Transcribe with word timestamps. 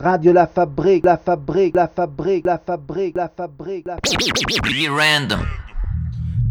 Radio 0.00 0.32
La 0.32 0.46
Fabrique, 0.46 1.04
La 1.04 1.16
Fabrique, 1.16 1.74
La 1.74 1.88
Fabrique, 1.88 2.46
La 2.46 2.58
Fabrique, 2.58 3.16
La 3.16 3.28
Fabrique, 3.28 3.86
La 3.86 3.96
Fabrique. 3.96 4.62
Be 4.62 4.88
random. 4.88 5.40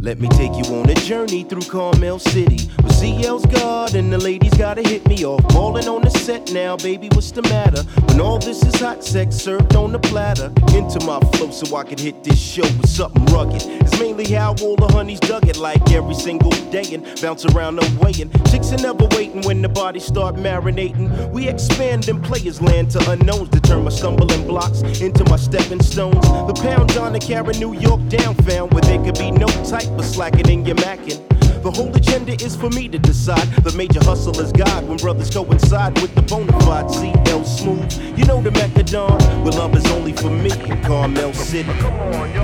Let 0.01 0.20
me 0.20 0.27
take 0.27 0.51
you 0.58 0.66
on 0.75 0.89
a 0.89 0.96
journey 0.96 1.44
through 1.44 1.63
Carmel 1.63 2.20
City. 2.20 2.70
CL's 2.99 3.46
God 3.46 3.94
and 3.94 4.12
the 4.12 4.17
ladies 4.17 4.54
gotta 4.55 4.81
hit 4.81 5.07
me 5.07 5.23
off. 5.23 5.47
Balling 5.49 5.88
on 5.88 6.01
the 6.01 6.10
set 6.10 6.51
now, 6.51 6.76
baby, 6.76 7.10
what's 7.13 7.29
the 7.29 7.44
matter? 7.44 7.83
When 8.08 8.20
all 8.20 8.39
this 8.39 8.63
is 8.63 8.73
hot 8.79 9.04
sex 9.04 9.35
served 9.35 9.76
on 9.76 9.92
the 9.92 9.99
platter. 9.99 10.51
Into 10.76 11.05
my 11.05 11.19
flow 11.31 11.51
so 11.51 11.76
I 11.76 11.83
can 11.83 11.99
hit 11.99 12.23
this 12.23 12.40
show 12.40 12.63
with 12.63 12.90
something 12.90 13.23
rugged. 13.26 13.62
It's 13.63 13.99
mainly 13.99 14.26
how 14.26 14.55
all 14.62 14.76
the 14.76 14.87
honeys 14.87 15.19
dug 15.19 15.47
it 15.47 15.58
like 15.58 15.91
every 15.91 16.16
single 16.16 16.49
day 16.72 16.91
and 16.95 17.05
bounce 17.22 17.45
around 17.45 17.76
the 17.76 17.86
way. 18.02 18.13
And 18.20 18.31
chicks 18.49 18.72
are 18.73 18.81
never 18.81 19.05
waiting 19.12 19.44
when 19.44 19.62
the 19.62 19.70
bodies 19.70 20.05
start 20.05 20.36
marinating. 20.36 21.32
We 21.32 21.48
expand 21.48 22.08
in 22.08 22.20
players 22.20 22.64
land 22.64 22.90
to 22.91 23.12
unknowns 23.12 23.50
to 23.50 23.59
turn 23.59 23.84
my 23.84 23.91
stumbling 23.91 24.48
blocks 24.48 24.82
into 25.02 25.23
my 25.26 25.38
stepping 25.38 25.84
stones. 25.84 26.22
The 26.22 26.59
pound 26.64 26.98
on 26.98 27.14
to 27.14 27.20
carry 27.20 27.54
New 27.59 27.73
York 27.73 28.02
down 28.09 28.34
found 28.34 28.73
where 28.73 28.82
there 28.82 29.04
could 29.04 29.20
be 29.20 29.30
no 29.30 29.48
type 29.66 29.88
of 29.88 30.05
slacking 30.05 30.50
in 30.50 30.66
your 30.66 30.77
macking. 30.77 31.37
The 31.64 31.72
whole 31.72 31.94
agenda 31.96 32.34
is 32.44 32.56
for 32.56 32.70
me 32.70 32.88
to 32.88 32.98
decide. 32.98 33.48
The 33.64 33.76
major 33.76 34.00
hustle 34.04 34.40
is 34.40 34.52
God 34.52 34.88
when 34.88 34.98
brothers 34.98 35.30
coincide 35.30 36.00
with 36.02 36.14
the 36.16 36.22
bona 36.22 36.54
fide 36.62 36.90
CL 36.90 37.44
Smooth. 37.44 38.18
You 38.18 38.26
know 38.26 38.42
the 38.42 38.52
Macadon, 38.52 39.20
where 39.44 39.54
love 39.54 39.76
is 39.76 39.86
only 39.88 40.14
for 40.14 40.30
me 40.30 40.52
in 40.52 40.82
Carmel 40.84 41.34
City. 41.34 41.72
Come 41.80 41.94
on, 41.94 42.34
yo, 42.34 42.42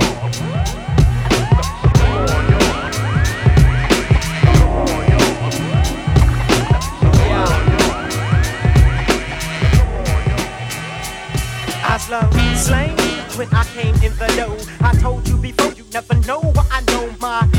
I 11.86 11.96
slow 11.98 12.30
slang 12.56 12.96
when 13.38 13.48
I 13.54 13.64
came 13.74 13.94
in 13.96 14.12
the 14.16 14.26
door. 14.36 14.56
I 14.80 14.92
told 14.98 15.28
you 15.28 15.36
before, 15.36 15.72
you 15.72 15.84
never 15.92 16.14
know 16.26 16.40
what 16.40 16.66
I 16.70 16.80
know 16.82 17.14
my 17.20 17.53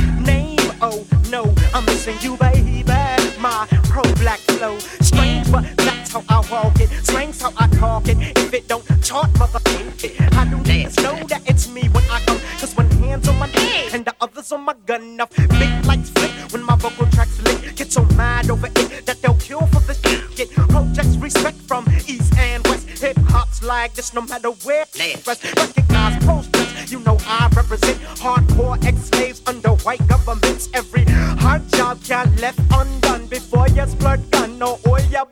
flow, 4.66 4.80
strange, 5.02 5.52
but 5.52 5.64
that's 5.78 6.12
how 6.14 6.24
I 6.30 6.38
walk 6.52 6.80
it. 6.80 6.90
Strange 7.04 7.40
how 7.40 7.54
I 7.58 7.68
talk 7.68 8.08
it. 8.08 8.18
If 8.38 8.54
it 8.54 8.68
don't 8.68 8.86
chart, 9.04 9.32
motherfucker, 9.34 10.04
it. 10.04 10.14
I 10.36 10.46
do 10.46 10.58
niggas 10.58 11.02
know 11.04 11.16
that 11.28 11.42
it's 11.46 11.70
me 11.70 11.88
when 11.90 12.04
I 12.10 12.20
come. 12.26 12.40
Cause 12.60 12.76
one 12.76 12.90
hand's 12.92 13.28
on 13.28 13.38
my 13.38 13.48
neck 13.48 13.94
and 13.94 14.06
the 14.06 14.14
other's 14.22 14.52
on 14.52 14.62
my 14.62 14.76
gun. 14.86 15.02
Enough 15.04 15.36
big 15.36 15.86
lights 15.86 16.10
flick 16.10 16.32
when 16.52 16.64
my 16.64 16.76
vocal 16.76 17.06
tracks 17.08 17.42
lick. 17.44 17.76
Get 17.76 17.92
so 17.92 18.04
mad 18.16 18.50
over 18.50 18.68
it 18.68 19.06
that 19.06 19.22
they'll 19.22 19.36
kill 19.36 19.66
for 19.68 19.82
this. 19.82 20.00
Get 20.36 20.52
projects 20.52 21.16
respect 21.18 21.58
from 21.58 21.86
east 22.08 22.34
and 22.38 22.66
west. 22.68 22.88
Hip 23.02 23.18
hop's 23.28 23.64
like 23.64 23.94
this 23.94 24.14
no 24.14 24.22
matter 24.22 24.50
where. 24.66 24.86
Rest. 25.28 25.44
Recognize 25.56 26.24
posters, 26.26 26.92
you 26.92 27.00
know 27.02 27.18
I 27.28 27.50
represent 27.56 28.00
hardcore 28.24 28.84
ex-slaves 28.86 29.42
under 29.48 29.72
white 29.86 30.06
governments. 30.08 30.70
Every 30.74 31.04
hard 31.44 31.68
job 31.70 32.04
can't 32.04 32.40
left 32.40 32.60
undone 32.72 33.28
before 33.28 33.68
you 33.70 33.84
splurt 33.84 34.35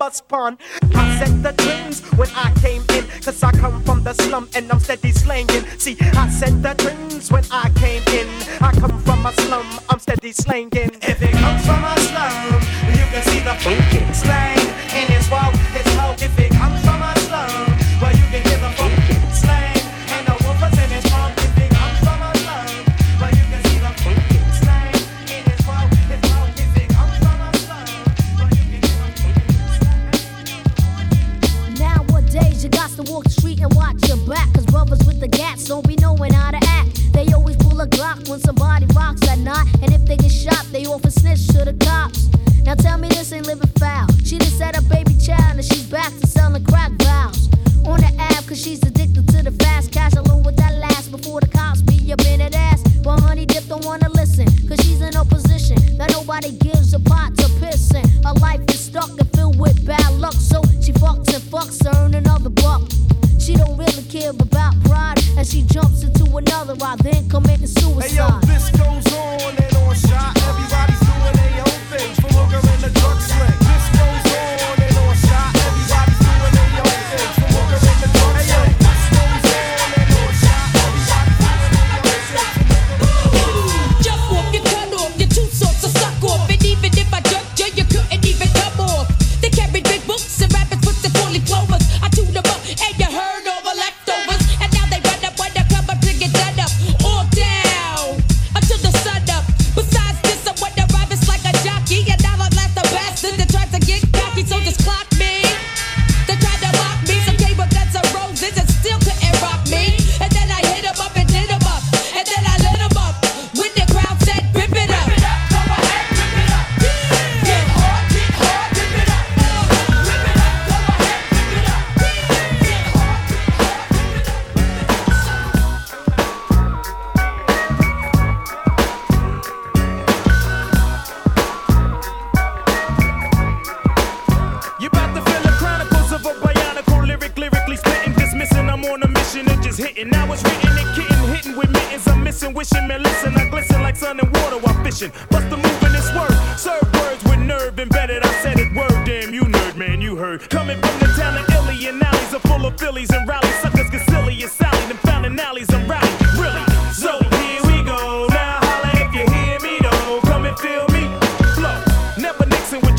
I 0.02 1.18
set 1.18 1.44
the 1.44 1.54
trends 1.58 2.02
when 2.18 2.30
I 2.36 2.52
came 2.62 2.84
in, 2.94 3.06
cause 3.22 3.44
I 3.44 3.52
come 3.52 3.84
from 3.84 4.04
the 4.04 4.14
slum 4.14 4.50
and 4.56 4.72
I'm 4.72 4.80
steady 4.80 5.12
slanging. 5.12 5.64
See, 5.78 5.98
I 6.00 6.30
set 6.30 6.62
the 6.62 6.74
trends 6.74 7.32
when 7.32 7.44
I 7.52 7.70
came 7.76 8.04
in. 8.20 8.28
I 8.62 8.72
come 8.72 9.00
from 9.04 9.26
a 9.26 9.34
slum, 9.34 9.68
I'm 9.90 10.00
steady 10.00 10.32
slanging. 10.32 10.92
If 11.02 11.22
it 11.22 11.32
comes 11.34 11.66
from 11.66 11.84
a 11.84 11.98
slum, 12.00 12.62
you 12.98 13.06
can 13.12 13.24
see 13.24 13.40
the 13.40 13.56
funky 13.56 14.14
slang 14.14 14.53
they 40.74 40.88
often 40.88 41.12
snitch 41.12 41.48
to 41.50 41.64
the 41.64 41.74
cops. 41.86 42.28
Now 42.66 42.74
tell 42.74 42.98
me 42.98 43.08
this 43.08 43.32
ain't 43.32 43.46
living 43.46 43.70
foul. 43.78 44.08
She 44.26 44.40
just 44.40 44.58
set 44.58 44.76
a 44.76 44.82
baby 44.82 45.14
child 45.24 45.56
and 45.56 45.64
she's 45.64 45.86
back 45.86 46.12
to 46.20 46.26
selling 46.26 46.66
crack 46.66 46.92
vows. 46.94 47.48
On 47.86 48.00
the 48.00 48.12
app, 48.18 48.48
cause 48.48 48.60
she's 48.60 48.82
addicted 48.82 49.28
to 49.30 49.44
the 49.44 49.52
fast 49.64 49.92
cash. 49.92 50.14
Alone 50.14 50.42
with 50.42 50.58
that 50.58 50.74
last 50.80 51.12
before 51.12 51.42
the 51.42 51.48
cops 51.48 51.82
be 51.84 52.12
up 52.12 52.26
in 52.26 52.40
that 52.40 52.56
ass. 52.56 52.82
But 53.04 53.20
honey 53.20 53.46
dip 53.46 53.68
don't 53.68 53.86
wanna 53.86 54.10
listen, 54.10 54.48
cause 54.68 54.80
she's 54.82 55.02
in 55.02 55.16
a 55.16 55.24
position 55.24 55.78
that 55.98 56.10
nobody 56.12 56.52
gives 56.58 56.94
a 56.96 57.00
pot 57.00 57.38
to 57.38 57.48
piss 57.60 57.94
in. 57.94 58.08
Her 58.24 58.34
life 58.42 58.62
is 58.70 58.80
stuck 58.80 59.12
and 59.20 59.30
filled 59.34 59.60
with 59.60 59.86
bad 59.86 60.12
luck, 60.14 60.34
so 60.34 60.64
she 60.82 60.92
fucks 60.94 61.32
and 61.36 61.44
fucks 61.54 61.78
to 61.84 61.96
earn 62.00 62.16
another 62.16 62.50
buck. 62.50 62.82
She 63.38 63.54
don't 63.56 63.78
really 63.78 64.04
care 64.10 64.32
about 64.32 64.74
pride, 64.86 65.20
and 65.38 65.46
she 65.46 65.62
jumps 65.62 66.02
into 66.02 66.26
another 66.36 66.74
ride, 66.76 66.98
then 67.00 67.30
committing 67.30 67.68
suicide. 67.68 68.10
Hey 68.10 68.16
yo, 68.16 68.40
this 68.48 68.72
goes 68.72 69.14
on 69.14 69.73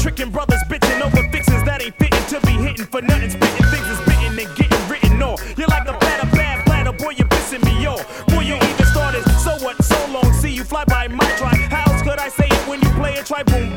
tricking 0.05 0.31
brothers, 0.31 0.62
bitching 0.69 1.01
over 1.01 1.23
fixings 1.33 1.65
that 1.65 1.81
ain't 1.81 1.97
fitting 1.97 2.27
to 2.29 2.39
be 2.47 2.53
hitting 2.53 2.85
for 2.85 3.01
nothing. 3.01 3.31
Spitting 3.31 3.67
things 3.73 3.89
is 3.89 4.01
bitten 4.05 4.39
and 4.39 4.51
getting 4.55 4.83
written 4.87 5.23
off. 5.23 5.41
You're 5.56 5.69
like 5.69 5.89
a 5.89 5.95
platter, 5.95 6.29
bad 6.37 6.67
platter, 6.67 6.93
boy, 6.93 7.15
you're 7.17 7.27
pissing 7.27 7.65
me 7.65 7.87
off. 7.87 8.05
Boy, 8.27 8.41
you 8.41 8.56
even 8.56 8.87
started, 8.93 9.25
so 9.41 9.56
what, 9.65 9.83
so 9.83 9.97
long, 10.12 10.31
see 10.35 10.53
you 10.53 10.62
fly 10.62 10.85
by 10.85 11.09
my 11.09 11.25
try. 11.39 11.56
How 11.73 11.91
else 11.91 12.03
could 12.03 12.19
I 12.19 12.29
say 12.29 12.49
it 12.49 12.69
when 12.69 12.83
you 12.83 12.91
play 13.01 13.15
it? 13.15 13.25
Try 13.25 13.45
boom, 13.45 13.74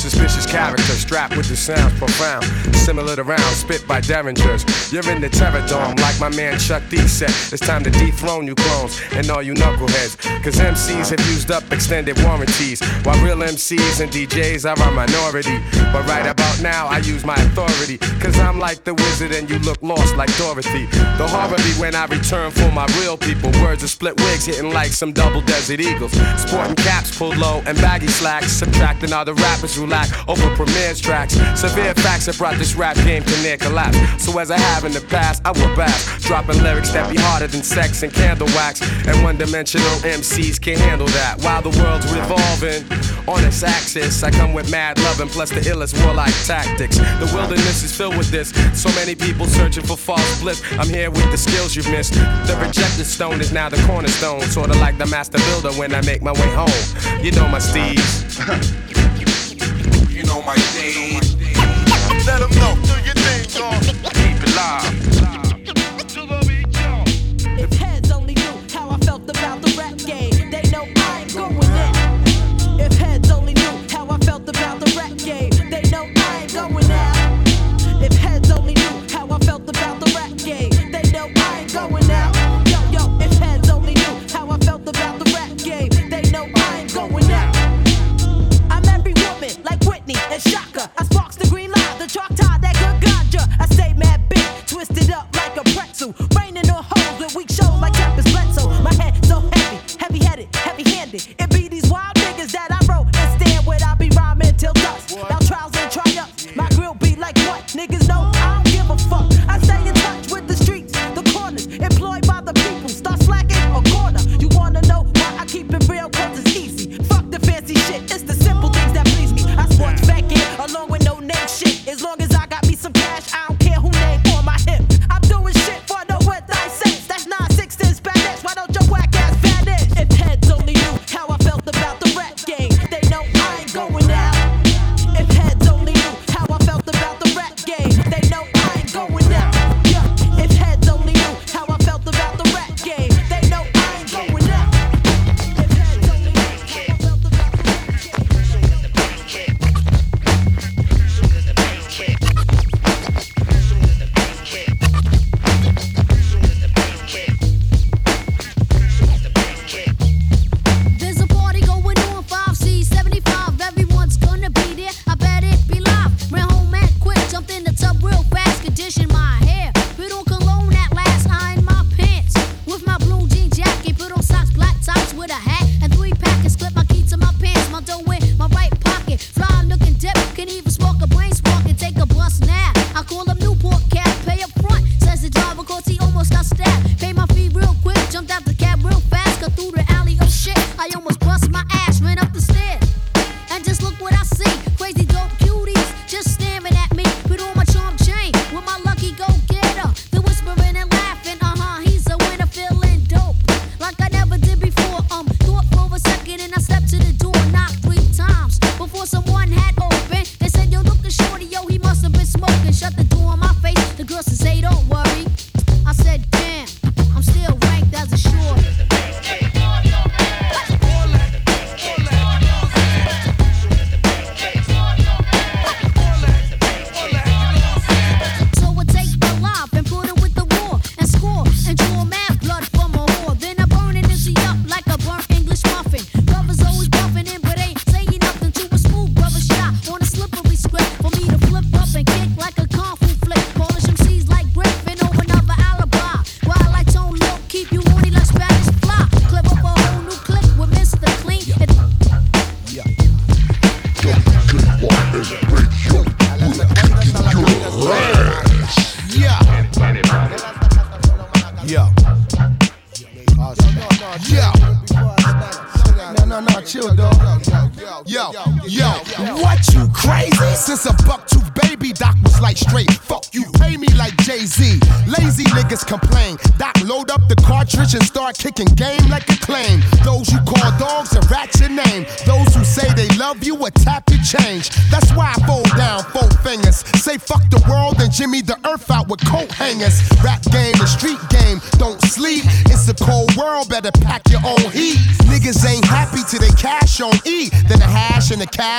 suspicious 0.00 0.46
character 0.46 0.94
strapped 0.94 1.36
with 1.36 1.48
the 1.48 1.56
sounds 1.56 1.92
profound, 1.98 2.44
similar 2.74 3.14
to 3.16 3.22
rounds 3.22 3.56
spit 3.56 3.86
by 3.86 4.00
derringers. 4.00 4.64
You're 4.90 5.08
in 5.10 5.20
the 5.20 5.28
terror 5.28 5.64
dome, 5.68 5.94
like 5.96 6.18
my 6.18 6.30
man 6.30 6.58
Chuck 6.58 6.82
D 6.88 6.96
said. 7.06 7.28
It's 7.52 7.60
time 7.60 7.84
to 7.84 7.90
dethrone 7.90 8.46
you 8.46 8.54
clones 8.54 8.98
and 9.12 9.28
all 9.30 9.42
you 9.42 9.52
knuckleheads. 9.52 10.16
Cause 10.42 10.56
MCs 10.56 11.10
have 11.10 11.20
used 11.30 11.50
up 11.50 11.70
extended 11.70 12.16
warranties, 12.24 12.80
while 13.04 13.22
real 13.22 13.36
MCs 13.36 14.00
and 14.00 14.10
DJs 14.10 14.64
are 14.64 14.80
a 14.88 14.90
minority. 14.90 15.58
But 15.92 16.06
right 16.08 16.26
about 16.26 16.49
now 16.62 16.88
I 16.88 16.98
use 16.98 17.24
my 17.24 17.36
authority, 17.36 17.96
cause 18.20 18.38
I'm 18.38 18.58
like 18.58 18.84
the 18.84 18.92
wizard 18.92 19.32
and 19.32 19.48
you 19.48 19.58
look 19.60 19.80
lost 19.80 20.16
like 20.16 20.28
Dorothy. 20.36 20.84
The 21.16 21.26
horror 21.26 21.56
be 21.56 21.72
when 21.80 21.94
I 21.94 22.04
return 22.04 22.50
for 22.50 22.70
my 22.72 22.86
real 23.00 23.16
people. 23.16 23.50
Words 23.62 23.82
of 23.82 23.88
split 23.88 24.20
wigs 24.20 24.44
hitting 24.44 24.70
like 24.72 24.92
some 24.92 25.12
double 25.12 25.40
desert 25.40 25.80
eagles. 25.80 26.12
Sporting 26.36 26.76
caps 26.76 27.16
pulled 27.16 27.38
low 27.38 27.62
and 27.66 27.78
baggy 27.78 28.08
slacks. 28.08 28.52
Subtracting 28.52 29.12
all 29.12 29.24
the 29.24 29.34
rappers 29.34 29.74
who 29.74 29.86
lack 29.86 30.08
over 30.28 30.54
premieres 30.54 31.00
tracks. 31.00 31.34
Severe 31.58 31.94
facts 31.94 32.26
have 32.26 32.36
brought 32.36 32.56
this 32.58 32.74
rap 32.74 32.96
game 32.96 33.24
to 33.24 33.42
near 33.42 33.56
collapse. 33.56 33.98
So 34.22 34.38
as 34.38 34.50
I 34.50 34.58
have 34.58 34.84
in 34.84 34.92
the 34.92 35.00
past, 35.00 35.40
I 35.46 35.52
will 35.52 35.74
back. 35.76 35.98
Dropping 36.20 36.62
lyrics 36.62 36.92
that 36.92 37.10
be 37.10 37.16
harder 37.16 37.46
than 37.46 37.62
sex 37.62 38.02
and 38.02 38.12
candle 38.12 38.48
wax. 38.48 38.82
And 39.06 39.22
one 39.22 39.38
dimensional 39.38 39.96
MCs 40.04 40.60
can't 40.60 40.80
handle 40.80 41.08
that. 41.08 41.40
While 41.40 41.62
the 41.62 41.70
world's 41.80 42.12
revolving 42.12 42.84
on 43.26 43.44
its 43.44 43.62
axis, 43.62 44.22
I 44.22 44.30
come 44.30 44.52
with 44.52 44.70
mad 44.70 44.98
loving 45.00 45.28
plus 45.28 45.50
the 45.50 45.60
illest 45.60 45.96
warlike 46.04 46.34
tactics. 46.50 46.98
The 46.98 47.30
wilderness 47.32 47.84
is 47.84 47.96
filled 47.96 48.16
with 48.16 48.30
this. 48.32 48.50
So 48.74 48.88
many 48.96 49.14
people 49.14 49.46
searching 49.46 49.84
for 49.84 49.96
false 49.96 50.40
bliss. 50.40 50.60
I'm 50.72 50.88
here 50.88 51.08
with 51.08 51.30
the 51.30 51.38
skills 51.38 51.76
you've 51.76 51.90
missed. 51.90 52.14
The 52.14 52.58
rejected 52.60 53.04
stone 53.04 53.40
is 53.40 53.52
now 53.52 53.68
the 53.68 53.80
cornerstone. 53.86 54.42
Sorta 54.42 54.74
like 54.80 54.98
the 54.98 55.06
master 55.06 55.38
builder 55.38 55.70
when 55.78 55.94
I 55.94 56.00
make 56.00 56.22
my 56.22 56.32
way 56.32 56.50
home. 56.62 57.22
You 57.24 57.30
know 57.30 57.46
my 57.46 57.60
steeds. 57.60 58.40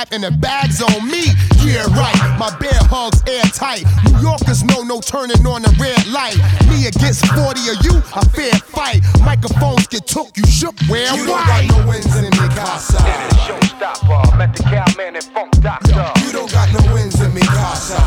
hash 0.02 0.12
and 0.12 0.24
the 0.24 0.30
cab 0.30 0.32
and 0.32 0.34
the 0.34 0.38
bags 0.38 0.82
on 0.82 1.08
me. 1.08 1.24
Yeah, 1.62 1.86
right, 1.94 2.38
my 2.38 2.50
bear 2.58 2.78
hugs 2.90 3.22
airtight. 3.26 3.84
New 4.04 4.20
Yorkers 4.20 4.64
know 4.64 4.82
no 4.82 5.00
turning 5.00 5.46
on 5.46 5.62
the 5.62 5.70
red 5.78 6.06
light. 6.08 6.36
Me 6.68 6.86
against 6.86 7.26
40 7.26 7.60
of 7.70 7.78
you, 7.84 8.02
a 8.14 8.24
fair 8.30 8.52
fight. 8.52 9.02
Microphones 9.24 9.86
get 9.86 10.06
took, 10.06 10.36
you 10.36 10.46
shook, 10.46 10.74
where 10.88 11.14
You 11.14 11.26
don't 11.26 11.46
got 11.46 11.64
no 11.68 11.86
wins 11.88 12.16
in 12.16 12.24
me, 12.24 12.48
casa. 12.54 12.98
Showstopper, 13.46 14.38
met 14.38 14.54
the 14.56 14.62
cowman 14.64 15.16
and 15.16 15.24
funk 15.24 15.52
doctor. 15.60 16.10
You 16.26 16.32
don't 16.32 16.50
got 16.50 16.72
no 16.72 16.94
wins 16.94 17.20
in 17.20 17.32
me, 17.34 17.42
casa. 17.42 17.98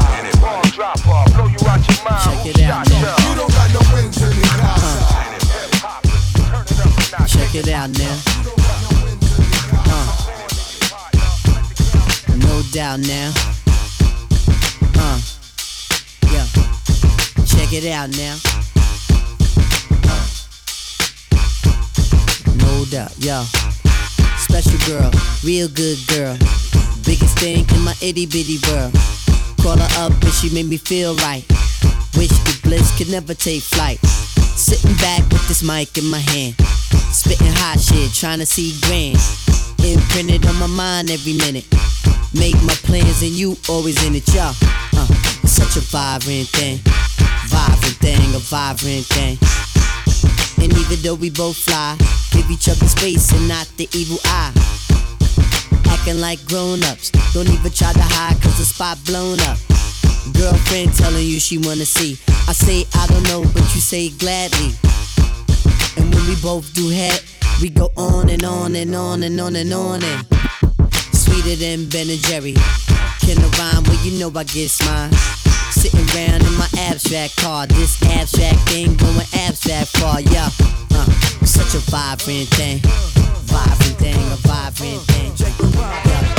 Ball 0.41 0.61
dropper, 0.75 1.23
blow 1.33 1.47
you 1.47 1.59
out 1.67 1.81
your 1.87 1.99
mind. 2.03 2.23
Check 2.23 2.45
it 2.45 2.61
out 2.67 2.89
now. 2.89 3.15
You 3.29 3.35
don't 3.35 3.51
got 3.51 3.69
no 3.73 3.81
wins 3.93 4.21
in 4.21 4.29
me, 4.35 4.43
casa. 4.43 5.25
Check 7.27 7.55
it 7.55 7.67
out 7.69 7.89
now. 7.97 8.64
Doubt 12.75 12.99
now. 13.07 13.31
Uh. 14.99 15.21
Yeah. 16.29 16.45
Check 17.47 17.71
it 17.71 17.87
out 17.87 18.09
now. 18.17 18.35
Uh. 20.03 20.27
No 22.57 22.83
doubt, 22.91 23.15
yo. 23.23 23.43
Special 24.35 24.77
girl, 24.85 25.09
real 25.45 25.69
good 25.69 25.97
girl. 26.07 26.35
Biggest 27.05 27.39
thing 27.39 27.63
in 27.73 27.81
my 27.85 27.95
itty 28.01 28.25
bitty 28.25 28.59
world. 28.67 28.91
Call 29.61 29.77
her 29.77 30.03
up 30.03 30.11
and 30.11 30.33
she 30.33 30.53
made 30.53 30.67
me 30.67 30.75
feel 30.75 31.15
right. 31.23 31.45
Wish 32.17 32.27
the 32.27 32.59
bliss 32.61 32.91
could 32.97 33.09
never 33.09 33.33
take 33.33 33.63
flight. 33.63 33.99
Sitting 34.03 34.95
back 34.97 35.23
with 35.31 35.47
this 35.47 35.63
mic 35.63 35.97
in 35.97 36.09
my 36.09 36.19
hand. 36.19 36.55
Spitting 37.15 37.47
hot 37.55 37.79
shit, 37.79 38.11
trying 38.11 38.39
to 38.39 38.45
see 38.45 38.75
grand. 38.81 39.17
Imprinted 39.79 40.45
on 40.45 40.59
my 40.59 40.67
mind 40.67 41.09
every 41.09 41.37
minute. 41.37 41.65
Make 42.35 42.61
my 42.63 42.75
plans 42.83 43.21
and 43.21 43.31
you 43.31 43.55
always 43.69 43.95
in 44.05 44.13
it, 44.13 44.27
y'all. 44.33 44.53
Uh, 44.91 45.07
it's 45.41 45.53
such 45.53 45.77
a 45.77 45.83
vibrant 45.87 46.49
thing. 46.49 46.79
Vibrant 47.47 47.95
thing, 48.03 48.35
a 48.35 48.39
vibrant 48.39 49.07
thing. 49.07 49.39
And 50.61 50.73
even 50.75 50.99
though 51.01 51.15
we 51.15 51.29
both 51.29 51.55
fly, 51.55 51.95
give 52.31 52.51
each 52.51 52.67
other 52.67 52.87
space 52.87 53.31
and 53.31 53.47
not 53.47 53.71
the 53.77 53.87
evil 53.93 54.17
eye. 54.25 54.51
Acting 55.87 56.19
like 56.19 56.43
grown 56.45 56.83
ups. 56.83 57.09
Don't 57.31 57.47
even 57.47 57.71
try 57.71 57.93
to 57.93 58.03
hide 58.03 58.41
cause 58.41 58.57
the 58.57 58.65
spot 58.65 58.99
blown 59.05 59.39
up. 59.47 59.57
Girlfriend 60.35 60.93
telling 60.93 61.25
you 61.25 61.39
she 61.39 61.57
wanna 61.57 61.85
see. 61.85 62.19
I 62.49 62.53
say 62.53 62.83
I 62.95 63.07
don't 63.07 63.23
know, 63.31 63.43
but 63.53 63.63
you 63.73 63.79
say 63.79 64.09
gladly. 64.09 64.75
And 65.95 66.13
when 66.13 66.27
we 66.27 66.35
both 66.41 66.73
do 66.73 66.89
head, 66.89 67.21
we 67.61 67.69
go 67.69 67.91
on 67.95 68.29
and 68.29 68.43
on 68.43 68.75
and 68.75 68.93
on 68.93 69.23
and 69.23 69.39
on 69.39 69.55
and 69.55 69.73
on 69.73 70.03
and 70.03 70.44
sweeter 71.35 71.55
than 71.55 71.87
Ben 71.89 72.09
and 72.09 72.19
Jerry. 72.23 72.53
Can 73.21 73.37
I 73.39 73.49
rhyme? 73.57 73.83
Well, 73.83 74.05
you 74.05 74.19
know 74.19 74.31
I 74.35 74.43
get 74.43 74.71
mine. 74.85 75.11
Sitting 75.71 76.05
around 76.15 76.41
in 76.45 76.53
my 76.57 76.67
abstract 76.77 77.35
car, 77.37 77.67
this 77.67 78.01
abstract 78.03 78.59
thing 78.69 78.95
going 78.95 79.27
abstract 79.33 79.97
far, 79.97 80.21
yeah. 80.21 80.49
Uh, 80.91 81.05
such 81.45 81.75
a 81.75 81.79
vibrant 81.91 82.47
thing, 82.49 82.79
vibrant 83.43 83.97
thing, 83.97 84.15
a 84.15 84.37
vibrant 84.47 85.01
thing. 85.01 85.33
Yeah. 85.73 86.34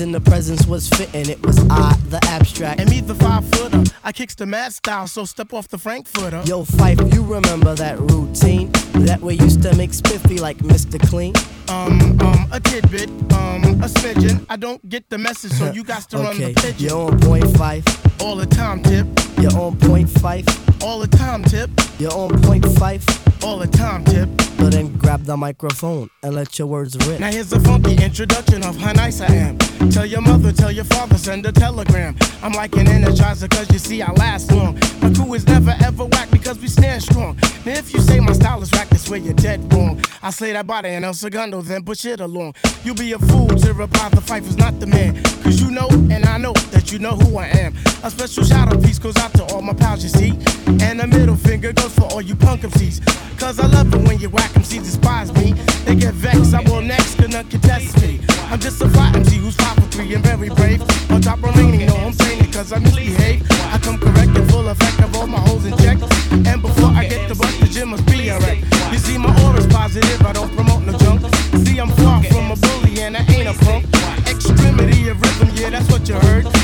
And 0.00 0.14
the 0.14 0.20
presence 0.20 0.64
was 0.64 0.88
fitting. 0.90 1.28
It 1.28 1.44
was 1.44 1.58
I, 1.70 1.92
the 2.08 2.20
abstract. 2.28 2.78
And 2.78 2.88
me, 2.88 3.00
the 3.00 3.16
five 3.16 3.44
footer. 3.50 3.82
I 4.04 4.12
kicks 4.12 4.36
the 4.36 4.46
mad 4.46 4.72
style, 4.72 5.08
so 5.08 5.24
step 5.24 5.52
off 5.52 5.66
the 5.66 5.78
Frankfurter. 5.78 6.40
Yo, 6.44 6.62
Phife, 6.62 7.12
you 7.12 7.24
remember 7.24 7.74
that 7.74 7.98
routine? 7.98 8.70
That 9.06 9.20
way 9.20 9.34
used 9.34 9.60
to 9.62 9.74
make 9.76 9.92
spiffy 9.92 10.38
like 10.38 10.58
Mr. 10.58 11.00
Clean. 11.08 11.34
Um, 11.68 12.16
um, 12.20 12.46
a 12.52 12.60
tidbit, 12.60 13.08
um, 13.32 13.64
a 13.82 13.88
smidgen. 13.88 14.46
I 14.48 14.56
don't 14.56 14.86
get 14.88 15.10
the 15.10 15.18
message, 15.18 15.50
so 15.52 15.72
you 15.74 15.82
got 15.82 16.08
to 16.10 16.18
run 16.18 16.36
Okay, 16.36 16.52
the 16.52 16.60
pigeon. 16.60 16.88
you're 16.88 17.10
on 17.10 17.18
point 17.20 17.44
Phife. 17.44 18.22
All 18.22 18.36
the 18.36 18.46
time, 18.46 18.82
tip. 18.84 19.06
You're 19.40 19.56
on 19.58 19.76
point 19.78 20.08
five. 20.10 20.46
All 20.82 21.00
the 21.00 21.08
time, 21.08 21.42
tip. 21.44 21.70
You're 21.98 22.12
on 22.12 22.40
point 22.42 22.64
Phife. 22.64 23.04
All 23.44 23.58
the 23.58 23.66
time, 23.66 24.04
tip. 24.04 24.28
So 24.58 24.68
then 24.68 24.92
grab 24.98 25.24
the 25.24 25.36
microphone 25.36 26.10
and 26.22 26.34
let 26.34 26.58
your 26.58 26.66
words 26.68 26.96
rip. 27.06 27.20
Now 27.20 27.30
here's 27.30 27.52
a 27.52 27.60
funky 27.60 27.94
introduction 28.02 28.64
of 28.64 28.76
how 28.76 28.92
nice 28.92 29.20
I 29.20 29.32
am. 29.32 29.56
Tell 29.90 30.04
your 30.04 30.20
mother, 30.20 30.52
tell 30.52 30.72
your 30.72 30.84
father, 30.84 31.16
send 31.16 31.46
a 31.46 31.52
telegram. 31.52 32.16
I'm 32.42 32.52
like 32.52 32.74
an 32.76 32.86
energizer, 32.86 33.48
cause 33.48 33.70
you 33.72 33.78
see 33.78 34.02
I 34.02 34.10
last 34.12 34.50
long. 34.52 34.74
My 35.00 35.12
crew 35.14 35.32
is 35.34 35.46
never 35.46 35.74
ever 35.84 36.04
whack 36.04 36.30
because 36.30 36.58
we 36.58 36.66
stand 36.68 37.02
strong. 37.02 37.36
Now 37.64 37.72
if 37.72 37.94
you 37.94 38.00
say 38.00 38.18
my 38.20 38.32
style 38.32 38.60
is 38.62 38.70
whack, 38.72 38.88
that's 38.88 39.08
where 39.08 39.20
you're 39.20 39.34
dead 39.34 39.72
wrong. 39.72 40.02
I 40.22 40.30
slay 40.30 40.52
that 40.52 40.66
body 40.66 40.90
and 40.90 41.04
El 41.04 41.14
Segundo, 41.14 41.62
then 41.62 41.84
push 41.84 42.04
it 42.04 42.20
along. 42.20 42.54
You'll 42.82 42.96
be 42.96 43.12
a 43.12 43.18
fool 43.18 43.48
to 43.48 43.72
reply 43.72 44.08
the 44.10 44.20
fight 44.20 44.42
was 44.42 44.56
not 44.56 44.78
the 44.80 44.86
man. 44.86 45.22
Cause 45.42 45.60
you 45.60 45.70
know, 45.70 45.88
and 45.90 46.26
I 46.26 46.36
know 46.36 46.52
that 46.72 46.92
you 46.92 46.98
know 46.98 47.12
who 47.12 47.38
I 47.38 47.46
am. 47.46 47.74
A 48.02 48.10
special 48.10 48.44
shout 48.44 48.72
out 48.72 48.82
piece 48.82 48.98
goes 48.98 49.16
out 49.16 49.32
to 49.34 49.44
all 49.54 49.62
my 49.62 49.72
pals, 49.72 50.02
you 50.02 50.08
see. 50.08 50.32
And 50.68 51.00
a 51.00 51.06
middle 51.06 51.36
finger 51.36 51.72
goes 51.72 51.94
for 51.94 52.04
all 52.12 52.20
you 52.20 52.36
punk 52.36 52.60
MCs. 52.60 53.00
Cause 53.38 53.58
I 53.58 53.66
love 53.66 53.92
it 53.94 54.06
when 54.06 54.18
you 54.18 54.28
whack 54.28 54.50
MCs 54.52 54.84
despise 54.84 55.32
me. 55.32 55.52
They 55.86 55.94
get 55.94 56.12
vexed, 56.12 56.52
I 56.52 56.60
will 56.68 56.82
next, 56.82 57.14
can 57.16 57.30
none 57.30 57.48
contest 57.48 58.00
me. 58.02 58.20
I'm 58.50 58.60
just 58.60 58.82
a 58.82 58.88
fly 58.90 59.10
MC 59.14 59.36
who's 59.36 59.56
five 59.56 59.76
for 59.76 59.88
three 59.88 60.14
and 60.14 60.22
very 60.22 60.50
brave. 60.50 60.82
On 61.10 61.22
top 61.22 61.38
of 61.42 61.56
remaining, 61.56 61.86
no, 61.86 61.96
I'm 61.96 62.12
saying 62.12 62.44
it 62.44 62.52
cause 62.52 62.72
I 62.72 62.80
misbehave. 62.80 63.46
I 63.72 63.78
come 63.78 63.98
correct 63.98 64.36
and 64.36 64.50
full 64.50 64.68
effect 64.68 65.00
of 65.00 65.16
all 65.16 65.26
my 65.26 65.40
holes 65.40 65.64
in 65.64 65.76
check. 65.78 65.96
And 66.32 66.60
before 66.60 66.90
I 66.90 67.06
get 67.08 67.28
the 67.28 67.34
bus, 67.34 67.56
the 67.60 67.66
gym 67.66 67.88
must 67.88 68.04
be 68.06 68.30
alright. 68.30 68.62
You 68.92 68.98
see, 68.98 69.16
my 69.16 69.32
aura's 69.44 69.66
positive, 69.68 70.20
I 70.20 70.32
don't 70.34 70.52
promote 70.54 70.82
no 70.82 70.92
junk. 70.98 71.22
See, 71.64 71.78
I'm 71.78 71.88
far 71.88 72.22
from 72.24 72.50
a 72.50 72.56
bully 72.56 73.00
and 73.00 73.16
I 73.16 73.20
ain't 73.32 73.48
a 73.48 73.54
punk. 73.64 73.86
Extremity 74.28 75.08
of 75.08 75.20
rhythm, 75.22 75.48
yeah, 75.54 75.70
that's 75.70 75.90
what 75.90 76.06
you 76.08 76.16
heard. 76.16 76.57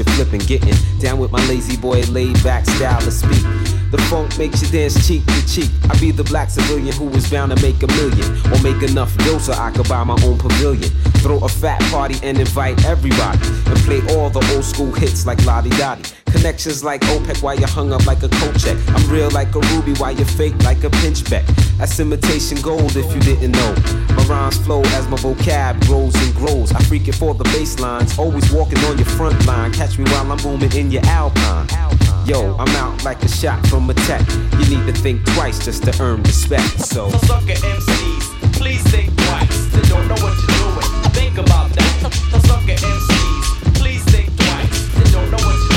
Your 0.00 0.14
flipping. 0.14 0.40
Getting 0.40 0.74
down 0.98 1.18
with 1.18 1.30
my 1.30 1.46
lazy 1.46 1.76
boy, 1.76 2.00
laid 2.04 2.42
back 2.42 2.64
style 2.64 3.02
to 3.02 3.10
speak. 3.10 3.42
The 3.90 3.98
funk 4.08 4.38
makes 4.38 4.62
you 4.62 4.68
dance 4.68 5.06
cheek 5.06 5.26
to 5.26 5.46
cheek. 5.46 5.70
I 5.90 5.98
be 6.00 6.10
the 6.10 6.24
black 6.24 6.48
civilian 6.48 6.94
who 6.94 7.10
is 7.10 7.30
bound 7.30 7.54
to 7.54 7.60
make 7.60 7.82
a 7.82 7.86
million 7.88 8.26
or 8.50 8.58
make 8.62 8.82
enough 8.82 9.14
dough 9.18 9.36
so 9.36 9.52
I 9.52 9.70
could 9.70 9.86
buy 9.90 10.02
my 10.04 10.16
own 10.24 10.38
pavilion. 10.38 10.88
Throw 11.20 11.36
a 11.40 11.48
fat 11.50 11.82
party 11.90 12.18
and 12.22 12.38
invite 12.38 12.82
everybody 12.86 13.46
and 13.46 13.76
play 13.80 14.00
all 14.16 14.30
the 14.30 14.40
old 14.54 14.64
school 14.64 14.90
hits 14.90 15.26
like 15.26 15.44
Lodi 15.44 15.68
Dodi. 15.68 16.19
Connections 16.40 16.82
like 16.82 17.02
OPEC 17.02 17.42
while 17.42 17.54
you're 17.54 17.68
hung 17.68 17.92
up 17.92 18.06
like 18.06 18.22
a 18.22 18.28
coat 18.30 18.58
check. 18.58 18.78
I'm 18.88 19.10
real 19.10 19.30
like 19.30 19.54
a 19.54 19.60
ruby 19.74 19.92
while 20.00 20.10
you're 20.10 20.24
fake 20.24 20.56
like 20.64 20.82
a 20.84 20.88
pinchbeck. 20.88 21.44
That's 21.76 22.00
imitation 22.00 22.56
gold 22.62 22.96
if 22.96 23.14
you 23.14 23.20
didn't 23.20 23.52
know. 23.52 23.74
My 24.16 24.24
rhymes 24.24 24.56
flow 24.56 24.80
as 24.96 25.06
my 25.08 25.18
vocab 25.18 25.78
grows 25.86 26.14
and 26.14 26.34
grows. 26.34 26.72
I 26.72 26.80
freak 26.84 27.08
it 27.08 27.14
for 27.14 27.34
the 27.34 27.44
baselines, 27.44 28.18
always 28.18 28.50
walking 28.52 28.78
on 28.84 28.96
your 28.96 29.06
front 29.06 29.44
line. 29.44 29.70
Catch 29.74 29.98
me 29.98 30.04
while 30.04 30.32
I'm 30.32 30.38
booming 30.38 30.72
in 30.72 30.90
your 30.90 31.04
alpine. 31.04 31.68
Yo, 32.26 32.56
I'm 32.56 32.74
out 32.76 33.04
like 33.04 33.22
a 33.22 33.28
shot 33.28 33.66
from 33.66 33.90
a 33.90 33.94
tech. 34.08 34.26
You 34.60 34.78
need 34.78 34.86
to 34.86 34.98
think 34.98 35.22
twice 35.34 35.62
just 35.62 35.82
to 35.84 36.02
earn 36.02 36.22
respect. 36.22 36.80
So, 36.80 37.10
so 37.10 37.18
sucker 37.18 37.52
MCs, 37.52 38.54
please 38.54 38.82
think 38.84 39.14
twice. 39.14 39.66
They 39.74 39.82
don't 39.90 40.08
know 40.08 40.16
what 40.24 40.32
you're 40.40 40.56
doing. 40.56 41.12
Think 41.12 41.36
about 41.36 41.70
that. 41.72 42.10
So 42.32 42.38
sucker 42.48 42.80
MCs, 42.80 43.74
please 43.74 44.02
think 44.04 44.34
twice. 44.38 44.88
They 44.94 45.10
don't 45.12 45.30
know 45.30 45.36
what 45.36 45.69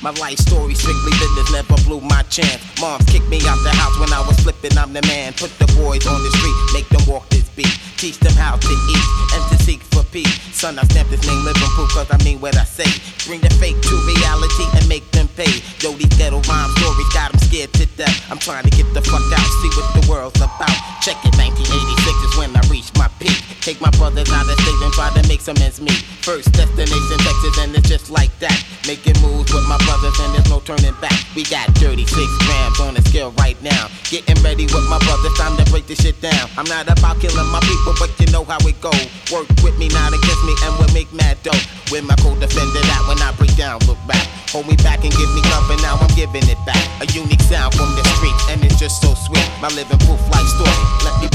My 0.00 0.10
life 0.10 0.38
story 0.38 0.74
strictly 0.74 1.10
business, 1.18 1.50
never 1.50 1.74
blew 1.82 2.00
my 2.00 2.22
chance. 2.30 2.62
Moms 2.80 3.04
kicked 3.06 3.28
me 3.28 3.38
out 3.48 3.58
the 3.64 3.70
house 3.70 3.98
when 3.98 4.12
I 4.12 4.20
was 4.20 4.38
flipping, 4.38 4.78
I'm 4.78 4.92
the 4.92 5.02
man. 5.02 5.32
Put 5.32 5.50
the 5.58 5.66
boys 5.74 6.06
on 6.06 6.22
the 6.22 6.30
street, 6.38 6.54
make 6.72 6.88
them 6.88 7.02
walk 7.12 7.28
this 7.30 7.48
beat. 7.50 7.74
Teach 7.96 8.18
them 8.20 8.34
how 8.34 8.54
to 8.54 8.68
eat 8.68 9.06
and 9.34 9.42
to 9.50 9.57
seek 9.68 9.82
for 9.92 10.02
peace. 10.08 10.32
Son, 10.56 10.78
I 10.78 10.82
stamp 10.88 11.10
this 11.10 11.20
name 11.28 11.44
living 11.44 11.72
proof 11.76 11.92
cause 11.92 12.08
I 12.10 12.16
mean 12.24 12.40
what 12.40 12.56
I 12.56 12.64
say. 12.64 12.88
Bring 13.28 13.40
the 13.44 13.52
fake 13.60 13.76
to 13.76 13.94
reality 14.08 14.64
and 14.72 14.88
make 14.88 15.04
them 15.12 15.28
pay. 15.36 15.52
Yo, 15.84 15.92
these 15.92 16.08
ghetto 16.16 16.40
rhyme 16.48 16.72
stories 16.80 17.12
got 17.12 17.32
them 17.32 17.40
scared 17.44 17.72
to 17.74 17.84
death. 18.00 18.16
I'm 18.32 18.38
trying 18.38 18.64
to 18.64 18.72
get 18.72 18.88
the 18.94 19.02
fuck 19.04 19.20
out, 19.36 19.48
see 19.60 19.72
what 19.76 19.88
the 19.92 20.02
world's 20.08 20.40
about. 20.40 20.72
Check 21.04 21.20
it, 21.20 21.36
1986 21.36 21.68
is 21.68 22.32
when 22.40 22.56
I 22.56 22.62
reach 22.72 22.88
my 22.96 23.08
peak. 23.20 23.36
Take 23.60 23.80
my 23.84 23.92
brothers 24.00 24.32
out 24.32 24.48
of 24.48 24.56
state 24.56 24.80
and 24.80 24.92
try 24.96 25.12
to 25.12 25.22
make 25.28 25.44
some 25.44 25.56
ends 25.60 25.80
meet. 25.80 26.00
First 26.24 26.48
destination 26.56 27.18
Texas 27.20 27.54
and 27.60 27.76
it's 27.76 27.88
just 27.88 28.08
like 28.08 28.32
that. 28.40 28.56
Making 28.88 29.20
moves 29.20 29.52
with 29.52 29.68
my 29.68 29.76
brothers 29.84 30.16
and 30.24 30.32
there's 30.32 30.48
no 30.48 30.64
turning 30.64 30.96
back. 31.04 31.12
We 31.36 31.44
got 31.44 31.68
36 31.76 32.08
grams 32.08 32.80
on 32.80 32.94
the 32.96 33.02
scale 33.04 33.36
right 33.36 33.60
now. 33.60 33.92
Getting 34.08 34.40
ready 34.40 34.64
with 34.64 34.88
my 34.88 34.98
brothers, 35.04 35.36
time 35.36 35.60
to 35.60 35.64
break 35.70 35.86
this 35.86 36.00
shit 36.00 36.16
down. 36.24 36.48
I'm 36.56 36.64
not 36.72 36.88
about 36.88 37.20
killing 37.20 37.50
my 37.52 37.60
people, 37.60 37.92
but 38.00 38.08
you 38.16 38.32
know 38.32 38.44
how 38.48 38.56
it 38.64 38.80
go. 38.80 38.92
Work 39.28 39.48
with 39.62 39.78
me, 39.78 39.88
not 39.88 40.12
against 40.12 40.42
me, 40.44 40.54
and 40.64 40.78
we'll 40.78 40.92
make 40.92 41.12
mad 41.12 41.36
dough. 41.42 41.62
With 41.90 42.04
my 42.04 42.16
co-defender 42.16 42.82
that 42.90 43.02
when 43.08 43.18
I 43.22 43.32
break 43.36 43.54
down, 43.56 43.80
look 43.86 43.98
back. 44.06 44.26
Hold 44.52 44.66
me 44.66 44.76
back 44.76 45.04
and 45.04 45.12
give 45.12 45.30
me 45.34 45.42
love, 45.52 45.70
and 45.70 45.80
now 45.82 45.96
I'm 45.96 46.12
giving 46.16 46.44
it 46.48 46.58
back. 46.64 46.80
A 47.00 47.06
unique 47.12 47.40
sound 47.42 47.74
from 47.74 47.88
the 47.96 48.04
streets, 48.16 48.44
and 48.50 48.64
it's 48.64 48.78
just 48.78 49.00
so 49.00 49.14
sweet. 49.14 49.44
My 49.60 49.68
living 49.68 49.98
proof 50.04 50.20
life 50.32 50.48
story. 50.48 50.82
Let 51.04 51.14
me 51.20 51.28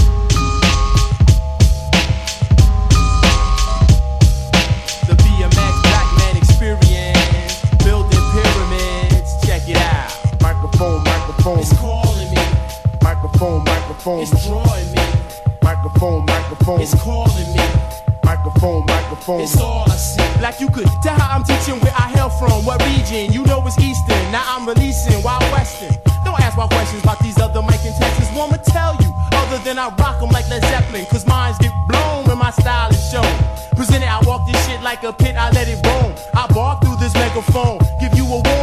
The 5.05 5.15
BMX 5.19 5.73
Black 5.83 6.07
Man 6.17 6.37
Experience, 6.37 7.61
building 7.83 8.25
pyramids. 8.33 9.29
Check 9.45 9.67
it 9.67 9.77
out. 9.77 10.09
Microphone, 10.41 11.03
microphone. 11.03 11.59
It's 11.59 11.73
calling 11.77 12.29
me. 12.31 12.41
Microphone, 13.01 13.63
microphone. 13.63 14.21
It's 14.21 14.47
drawing 14.47 14.91
me. 14.91 15.03
Microphone, 15.61 16.25
microphone. 16.25 16.81
It's 16.81 16.95
calling 17.01 17.53
me. 17.53 17.92
Microphone, 18.23 18.85
microphone. 18.85 19.41
It's 19.41 19.59
all 19.59 19.85
I 19.89 19.95
see. 19.95 20.21
Like 20.41 20.59
you 20.59 20.69
could 20.69 20.87
tell 21.01 21.17
how 21.19 21.35
I'm 21.35 21.43
teaching 21.43 21.79
where 21.79 21.93
I 21.97 22.07
hail 22.15 22.29
from, 22.29 22.65
what 22.65 22.81
region. 22.85 23.31
You 23.31 23.43
know 23.45 23.61
it's 23.67 23.77
Eastern. 23.79 24.19
Now 24.31 24.43
I'm 24.47 24.67
releasing 24.67 25.21
Wild 25.23 25.43
Western. 25.51 25.93
Don't 26.23 26.39
ask 26.39 26.57
my 26.57 26.67
questions 26.67 27.03
about 27.03 27.19
these 27.19 27.39
other 27.39 27.61
mic 27.61 27.83
and 27.85 27.95
Texas. 27.95 28.29
Wanna 28.35 28.57
tell 28.57 28.95
you, 29.01 29.13
other 29.33 29.59
than 29.63 29.77
I 29.77 29.89
rock 29.99 30.21
'em 30.21 30.29
like 30.29 30.49
Led 30.49 30.63
Zeppelin. 30.63 31.05
Cause 31.07 31.25
minds 31.25 31.57
get 31.59 31.73
blown 31.87 32.25
when 32.25 32.37
my 32.37 32.51
style 32.51 32.89
is 32.89 33.03
shown. 33.11 33.33
Presented, 33.75 34.07
I 34.07 34.19
walk 34.25 34.47
this 34.47 34.59
shit 34.65 34.81
like 34.81 35.03
a 35.03 35.11
pit, 35.11 35.35
I 35.35 35.49
let 35.51 35.67
it 35.67 35.85
roam. 35.85 36.13
I 36.33 36.47
bark 36.47 36.81
through 36.81 36.97
this 36.97 37.13
megaphone, 37.13 37.79
give 37.99 38.15
you 38.15 38.25
a 38.25 38.39
warning. 38.39 38.62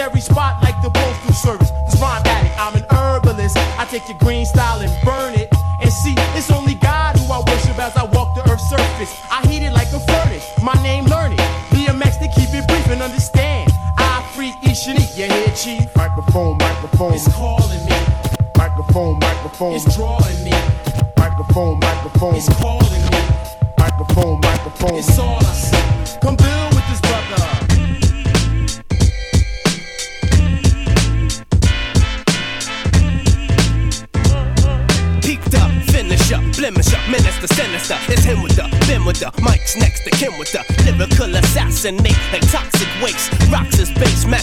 Every 0.00 0.20
spot 0.20 0.62
like 0.62 0.80
the 0.82 0.90
postal 0.90 1.32
service. 1.34 1.70
This 1.84 2.00
rhyme 2.00 2.22
addict, 2.24 2.56
I'm 2.58 2.74
an 2.74 2.84
herbalist. 2.90 3.56
I 3.78 3.84
take 3.84 4.08
your 4.08 4.18
green 4.18 4.46
style 4.46 4.80
and 4.80 4.90
burn 5.04 5.34
it. 5.34 5.52
And 5.80 5.92
see, 5.92 6.14
it's 6.34 6.50
only 6.50 6.74
God 6.74 7.16
who 7.16 7.30
I 7.30 7.38
worship 7.46 7.78
as 7.78 7.94
I 7.96 8.04
walk 8.04 8.34
the 8.34 8.42
earth's 8.50 8.68
surface. 8.68 9.12
I 9.30 9.46
heat 9.46 9.62
it 9.62 9.72
like 9.72 9.92
a 9.92 10.00
furnace. 10.00 10.48
My 10.62 10.74
name, 10.82 11.04
learn 11.04 11.32
it. 11.32 11.40
BMX 11.70 12.18
to 12.20 12.28
keep 12.28 12.48
it 12.54 12.66
brief 12.66 12.86
and 12.88 13.02
understand. 13.02 13.70
I 13.98 14.26
freak 14.34 14.54
Ishani, 14.62 15.04
you 15.16 15.26
hear, 15.28 15.52
chief? 15.54 15.94
Microphone, 15.94 16.56
microphone. 16.58 17.14
It's 17.14 17.28
calling 17.34 17.84
me. 17.84 17.96
Microphone, 18.56 19.18
microphone. 19.20 19.74
It's 19.74 19.96
drawing 19.96 20.44
me. 20.44 20.52
Microphone, 21.16 21.78
microphone. 21.78 22.36
It's 22.36 22.48
calling 22.56 23.04
me. 23.12 23.20
Microphone, 23.76 24.40
microphone. 24.40 24.98
It's 24.98 25.18
all 25.18 25.39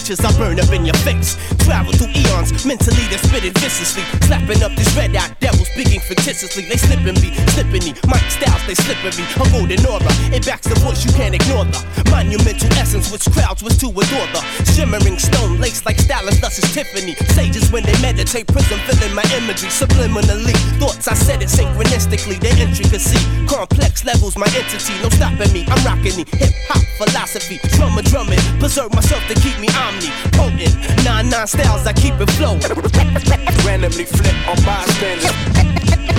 matches, 0.08 0.24
I 0.24 0.32
burn 0.38 0.58
up 0.60 0.72
in 0.72 0.84
your 0.84 0.96
face. 1.04 1.36
Travel 1.64 1.92
through 1.92 2.12
eons, 2.16 2.64
mentally 2.64 3.04
they're 3.10 3.18
spitting 3.18 3.52
viciously. 3.52 4.02
Slapping 4.24 4.62
up 4.62 4.72
these 4.72 4.94
red 4.96 5.14
eyed 5.14 5.36
devils, 5.40 5.68
speaking 5.68 6.00
fictitiously. 6.00 6.64
They 6.64 6.76
slipping 6.76 7.18
me, 7.20 7.34
slipping 7.52 7.84
me. 7.84 7.92
Mike 8.08 8.30
Styles, 8.30 8.64
they 8.66 8.74
slipping 8.74 9.12
me. 9.20 9.24
A 9.36 9.44
golden 9.52 9.84
aura, 9.84 10.12
it 10.32 10.46
backs 10.46 10.68
the 10.68 10.76
voice, 10.80 11.04
you 11.04 11.12
can't 11.12 11.34
ignore 11.34 11.64
the 11.64 11.80
monumental 12.10 12.72
essence 12.78 13.12
which 13.12 13.28
crowds 13.32 13.62
was 13.62 13.76
to 13.78 13.88
adore 13.88 14.28
the 14.32 14.40
shimmering 14.72 15.18
stone 15.18 15.60
lace 15.60 15.84
like 15.84 15.98
stylist, 15.98 16.40
thus 16.40 16.58
is 16.58 16.72
Tiffany. 16.72 17.14
Sages 17.36 17.70
when 17.70 17.82
they 17.84 17.96
meditate, 18.00 18.46
prism 18.48 18.78
filling 18.88 19.14
my 19.14 19.24
imagery 19.36 19.68
subliminally. 19.68 20.56
Thoughts 20.80 21.08
I 21.08 21.14
said 21.14 21.42
it 21.42 21.48
synchronistically, 21.48 22.40
the 22.40 22.50
intricacy. 22.56 23.20
Complex 23.46 24.04
levels, 24.04 24.36
my 24.36 24.48
entity, 24.56 24.94
no 25.02 25.08
stopping 25.10 25.52
me. 25.52 25.66
I'm 25.68 25.80
rocking 25.84 26.16
the 26.16 26.24
hip 26.36 26.54
hop 26.68 26.84
philosophy. 26.96 27.60
Drummer 27.76 28.02
drumming, 28.02 28.40
preserve 28.58 28.94
myself 28.94 29.22
to 29.28 29.34
keep 29.34 29.58
me 29.60 29.68
potent. 29.68 29.97
Nine 31.38 31.46
styles, 31.46 31.86
I 31.86 31.92
keep 31.92 32.14
it 32.14 32.28
flowing. 32.32 32.58
Randomly 33.64 34.06
flip 34.06 34.48
on 34.48 34.56
bystanders. 34.64 35.30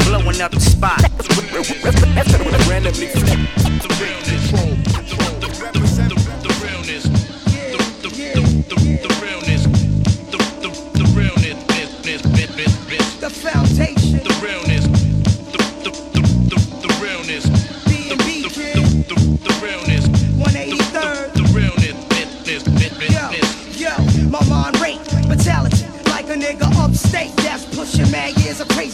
Blowing 0.08 0.40
up 0.40 0.52
the 0.52 0.62
spot. 0.62 1.02
Randomly 2.70 3.08
flip. 3.08 4.19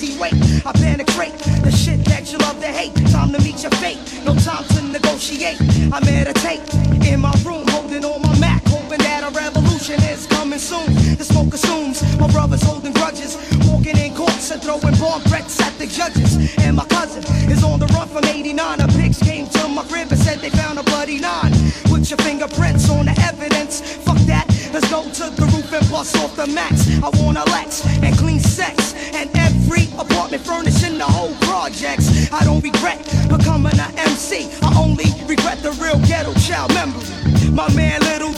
Crazy 0.06 0.20
weight. 0.20 0.66
I 0.66 0.72
penetrate 0.74 1.34
the 1.64 1.72
shit 1.72 2.04
that 2.06 2.32
you 2.32 2.38
love 2.40 2.60
to 2.62 2.68
hate. 2.68 2.94
Time 3.12 3.32
to 3.32 3.42
meet 3.42 3.62
your 3.62 3.72
fate. 3.82 4.00
No 4.26 4.36
time 4.36 4.64
to 4.76 4.82
negotiate. 4.82 5.58
I 5.92 6.00
meditate 6.04 6.62
in 7.06 7.20
my 7.22 7.34
room, 7.46 7.68
holding 7.70 8.06
on 8.06 8.22
my 8.22 8.38
Mac, 8.40 8.64
hoping 8.68 9.00
that 9.00 9.24
a 9.24 9.30
revolution 9.32 10.02
is 10.04 10.28
coming 10.28 10.60
soon. 10.60 10.94
The 11.16 11.24
smoke 11.24 11.54
assumes 11.54 12.02
my 12.20 12.28
brother's 12.32 12.62
holding 12.62 12.94
grudges, 12.94 13.38
walking 13.68 13.98
in 13.98 14.14
courts 14.16 14.52
and 14.52 14.62
throwing 14.62 14.96
bomb 15.00 15.22
threats 15.22 15.60
at 15.62 15.74
the 15.78 15.88
judges. 15.88 16.56
And 16.58 16.76
my 16.76 16.86
cousin 16.86 17.24
is 17.50 17.64
on 17.64 17.80
the 17.80 17.88
run 17.88 18.08
from 18.08 18.26
89. 18.26 18.82
A 18.82 18.88
pigs 18.90 19.20
came 19.20 19.48
to 19.48 19.68
my 19.68 19.84
crib 19.84 20.12
and 20.12 20.20
said 20.20 20.40
they 20.40 20.50
found 20.50 20.80
a 20.80 20.84
bloody 20.84 21.20
nine 21.20 21.52
with 21.90 22.10
your 22.10 22.18
fingerprints 22.20 22.90
on 22.90 23.06
the 23.06 23.16
evidence. 23.22 23.82
Fuck 24.06 24.20
that. 24.32 24.46
Let's 24.74 24.90
go 24.90 25.04
to 25.04 25.30
the 25.30 25.46
roof 25.54 25.72
and 25.72 25.90
bust 25.90 26.18
off 26.18 26.36
the 26.36 26.48
max. 26.48 26.88
I 27.02 27.10
want 27.22 27.38
a 27.38 27.46
Lex 27.52 27.86
and 28.04 28.18
clean 28.18 28.40
sex 28.40 28.75
projects. 31.86 32.32
I 32.32 32.44
don't 32.44 32.64
regret 32.64 33.00
becoming 33.30 33.80
an 33.80 33.98
MC. 33.98 34.50
I 34.62 34.78
only 34.78 35.06
regret 35.28 35.62
the 35.62 35.72
real 35.82 36.00
ghetto 36.08 36.34
child 36.40 36.74
member. 36.74 37.00
My 37.52 37.72
man 37.74 38.02
Little 38.02 38.35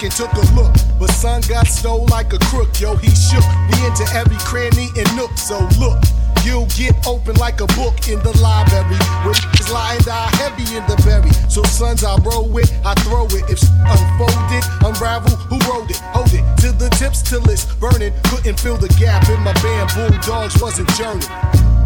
back 0.00 0.04
and 0.04 0.12
took 0.12 0.32
a 0.32 0.54
look, 0.54 0.72
but 0.98 1.10
son 1.10 1.42
got 1.48 1.66
stole 1.66 2.06
like 2.06 2.32
a 2.32 2.38
crook. 2.38 2.68
Yo, 2.80 2.96
he 2.96 3.10
shook. 3.10 3.44
We 3.70 3.86
into 3.86 4.04
every 4.14 4.36
cranny 4.38 4.88
and 4.96 5.16
nook. 5.16 5.36
So 5.36 5.58
look, 5.78 5.98
you'll 6.44 6.66
get 6.76 6.94
open 7.06 7.36
like 7.36 7.60
a 7.60 7.66
book 7.78 8.08
in 8.08 8.18
the 8.20 8.36
library. 8.40 8.96
When 9.24 9.34
it's 9.54 9.70
lying 9.72 10.00
die 10.02 10.30
heavy 10.36 10.76
in 10.76 10.84
the 10.86 10.96
berry. 11.04 11.30
So 11.48 11.62
sons, 11.64 12.04
I 12.04 12.16
roll 12.18 12.56
it, 12.58 12.72
I 12.84 12.94
throw 13.04 13.26
it. 13.26 13.44
If 13.50 13.62
unfold 13.84 14.52
it, 14.52 14.64
unravel, 14.84 15.36
who 15.48 15.58
wrote 15.68 15.90
it? 15.90 16.00
Hold 16.14 16.32
it 16.32 16.44
to 16.62 16.72
the 16.72 16.88
tips 16.90 17.22
till 17.22 17.44
it's 17.50 17.64
burning. 17.76 18.12
Couldn't 18.24 18.58
fill 18.58 18.76
the 18.76 18.88
gap 18.98 19.28
in 19.28 19.40
my 19.40 19.52
band. 19.60 19.90
Bulldogs 19.94 20.60
wasn't 20.60 20.88
journey. 20.96 21.26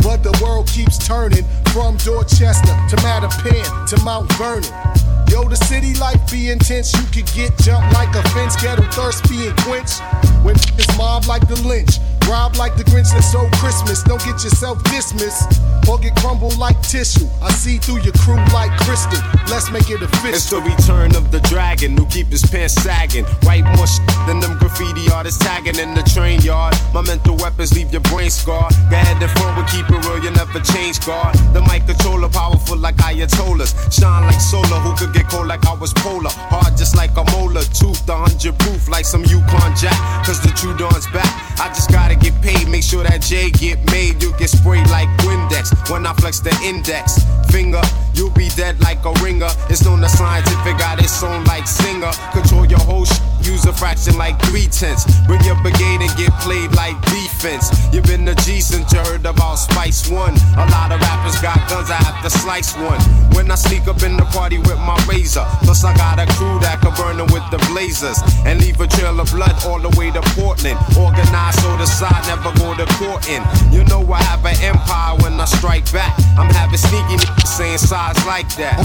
But 0.02 0.22
the 0.22 0.38
world 0.42 0.68
keeps 0.68 0.98
turning 0.98 1.44
from 1.72 1.96
Dorchester 1.98 2.76
to 2.90 2.96
Mattapan 2.96 3.88
to 3.88 4.04
Mount 4.04 4.30
Vernon. 4.34 5.03
Yo, 5.34 5.42
the 5.42 5.56
city 5.56 5.94
life 5.98 6.22
be 6.30 6.50
intense. 6.50 6.94
You 6.94 7.02
could 7.10 7.26
get 7.34 7.58
jumped 7.58 7.92
like 7.92 8.14
a 8.14 8.22
fence, 8.30 8.54
ghetto 8.54 8.86
thirst 8.92 9.28
being 9.28 9.52
quenched. 9.66 9.98
When 10.46 10.54
it's 10.54 10.86
mob 10.96 11.26
like 11.26 11.48
the 11.48 11.60
lynch, 11.66 11.98
rob 12.30 12.54
like 12.54 12.76
the 12.76 12.84
Grinch 12.84 13.10
that 13.10 13.26
stole 13.26 13.50
Christmas. 13.58 14.04
Don't 14.04 14.22
get 14.22 14.38
yourself 14.46 14.78
dismissed 14.84 15.58
or 15.90 15.98
get 15.98 16.14
crumbled 16.22 16.56
like 16.56 16.80
tissue. 16.82 17.26
I 17.42 17.50
see 17.50 17.78
through 17.78 18.06
your 18.06 18.14
crew 18.22 18.38
like 18.54 18.70
crystal. 18.86 19.18
Let's 19.50 19.72
make 19.72 19.90
it 19.90 20.02
official. 20.02 20.38
It's 20.38 20.50
the 20.50 20.60
return 20.60 21.16
of 21.16 21.32
the 21.32 21.40
dragon 21.50 21.96
who 21.96 22.06
keep 22.06 22.28
his 22.28 22.46
pants 22.46 22.74
sagging. 22.74 23.26
More 23.42 23.90
shit 23.90 24.13
than 24.26 24.40
them 24.40 24.58
graffiti 24.58 25.10
artists 25.10 25.42
tagging 25.42 25.78
in 25.78 25.94
the 25.94 26.02
train 26.02 26.40
yard. 26.40 26.74
My 26.92 27.02
mental 27.02 27.36
weapons 27.36 27.74
leave 27.74 27.92
your 27.92 28.00
brain 28.12 28.30
scarred. 28.30 28.72
Go 28.90 28.96
ahead 28.96 29.22
and 29.22 29.30
front 29.38 29.56
with 29.56 29.68
keep 29.70 29.88
it 29.88 30.04
real, 30.06 30.22
you 30.22 30.30
never 30.32 30.60
change 30.60 31.04
guard. 31.04 31.34
The 31.52 31.60
mic 31.62 31.86
controller 31.86 32.28
powerful 32.28 32.76
like 32.76 32.96
Ayatollahs. 32.96 33.72
Shine 33.92 34.24
like 34.24 34.40
solar, 34.40 34.80
who 34.80 34.94
could 34.96 35.14
get 35.14 35.28
cold 35.28 35.46
like 35.46 35.66
I 35.66 35.74
was 35.74 35.92
polar. 35.94 36.30
Hard 36.52 36.76
just 36.76 36.96
like 36.96 37.16
a 37.16 37.24
molar. 37.32 37.62
Tooth 37.62 38.04
the 38.06 38.16
hundred 38.16 38.58
proof 38.58 38.88
like 38.88 39.04
some 39.04 39.24
Yukon 39.24 39.76
Jack. 39.76 39.96
Cause 40.24 40.40
the 40.40 40.52
true 40.56 40.76
dawn's 40.76 41.06
back. 41.08 41.30
I 41.60 41.68
just 41.68 41.90
gotta 41.90 42.16
get 42.16 42.34
paid. 42.42 42.68
Make 42.68 42.82
sure 42.82 43.04
that 43.04 43.22
J 43.22 43.50
get 43.50 43.78
made. 43.90 44.22
You 44.22 44.32
get 44.38 44.50
sprayed 44.50 44.88
like 44.90 45.08
Windex 45.24 45.90
when 45.90 46.06
I 46.06 46.12
flex 46.14 46.40
the 46.40 46.54
index 46.64 47.18
finger. 47.50 47.82
You'll 48.14 48.30
be 48.30 48.48
dead 48.56 48.80
like 48.80 49.04
a 49.04 49.12
ringer. 49.22 49.50
It's 49.70 49.84
known 49.84 50.02
as 50.04 50.16
scientific, 50.16 50.78
got 50.78 50.98
its 50.98 51.22
own 51.22 51.44
like 51.44 51.66
singer. 51.66 52.10
Control 52.32 52.66
your 52.66 52.80
whole 52.80 53.04
sh- 53.04 53.20
use 53.46 53.64
a 53.66 53.72
fraction 53.72 54.16
like 54.16 54.40
three 54.48 54.66
tenths. 54.66 55.04
Bring 55.26 55.42
your 55.44 55.56
brigade 55.62 56.00
and 56.00 56.12
get 56.16 56.32
played 56.40 56.72
like 56.72 56.96
defense. 57.08 57.70
You've 57.92 58.04
been 58.04 58.26
a 58.28 58.34
G 58.46 58.60
since 58.60 58.92
you 58.92 59.00
heard 59.00 59.24
about 59.26 59.56
Spice 59.56 60.08
One. 60.10 60.34
A 60.56 60.66
lot 60.72 60.92
of 60.92 61.00
rappers 61.00 61.40
got 61.40 61.58
guns, 61.68 61.90
I 61.90 62.00
have 62.00 62.22
to 62.22 62.30
slice 62.30 62.74
one. 62.76 63.00
When 63.36 63.50
I 63.50 63.54
sneak 63.54 63.86
up 63.86 64.02
in 64.02 64.16
the 64.16 64.24
party 64.32 64.58
with 64.58 64.78
my 64.78 64.96
razor, 65.08 65.44
plus 65.62 65.84
I 65.84 65.94
got 65.96 66.18
a 66.18 66.26
crew 66.34 66.58
that 66.60 66.80
can 66.80 66.94
burn 66.96 67.16
them 67.16 67.28
with 67.32 67.44
the 67.50 67.58
blazers 67.70 68.18
and 68.44 68.60
leave 68.60 68.80
a 68.80 68.86
trail 68.86 69.20
of 69.20 69.30
blood 69.30 69.54
all 69.66 69.78
the 69.78 69.92
way 69.98 70.10
to 70.10 70.22
Portland. 70.34 70.78
Organized 70.96 71.60
so 71.60 71.76
the 71.76 71.86
side 71.86 72.24
never 72.26 72.52
go 72.58 72.74
to 72.74 72.86
court 72.96 73.28
in. 73.28 73.42
You 73.72 73.84
know 73.84 74.00
I 74.12 74.22
have 74.22 74.44
an 74.44 74.56
empire 74.62 75.16
when 75.22 75.38
I 75.40 75.44
strike 75.44 75.90
back. 75.92 76.16
I'm 76.38 76.50
having 76.50 76.78
sneaky 76.78 77.16
niggas 77.20 77.48
saying 77.48 77.78
size 77.78 78.18
like 78.26 78.48
that. 78.56 78.80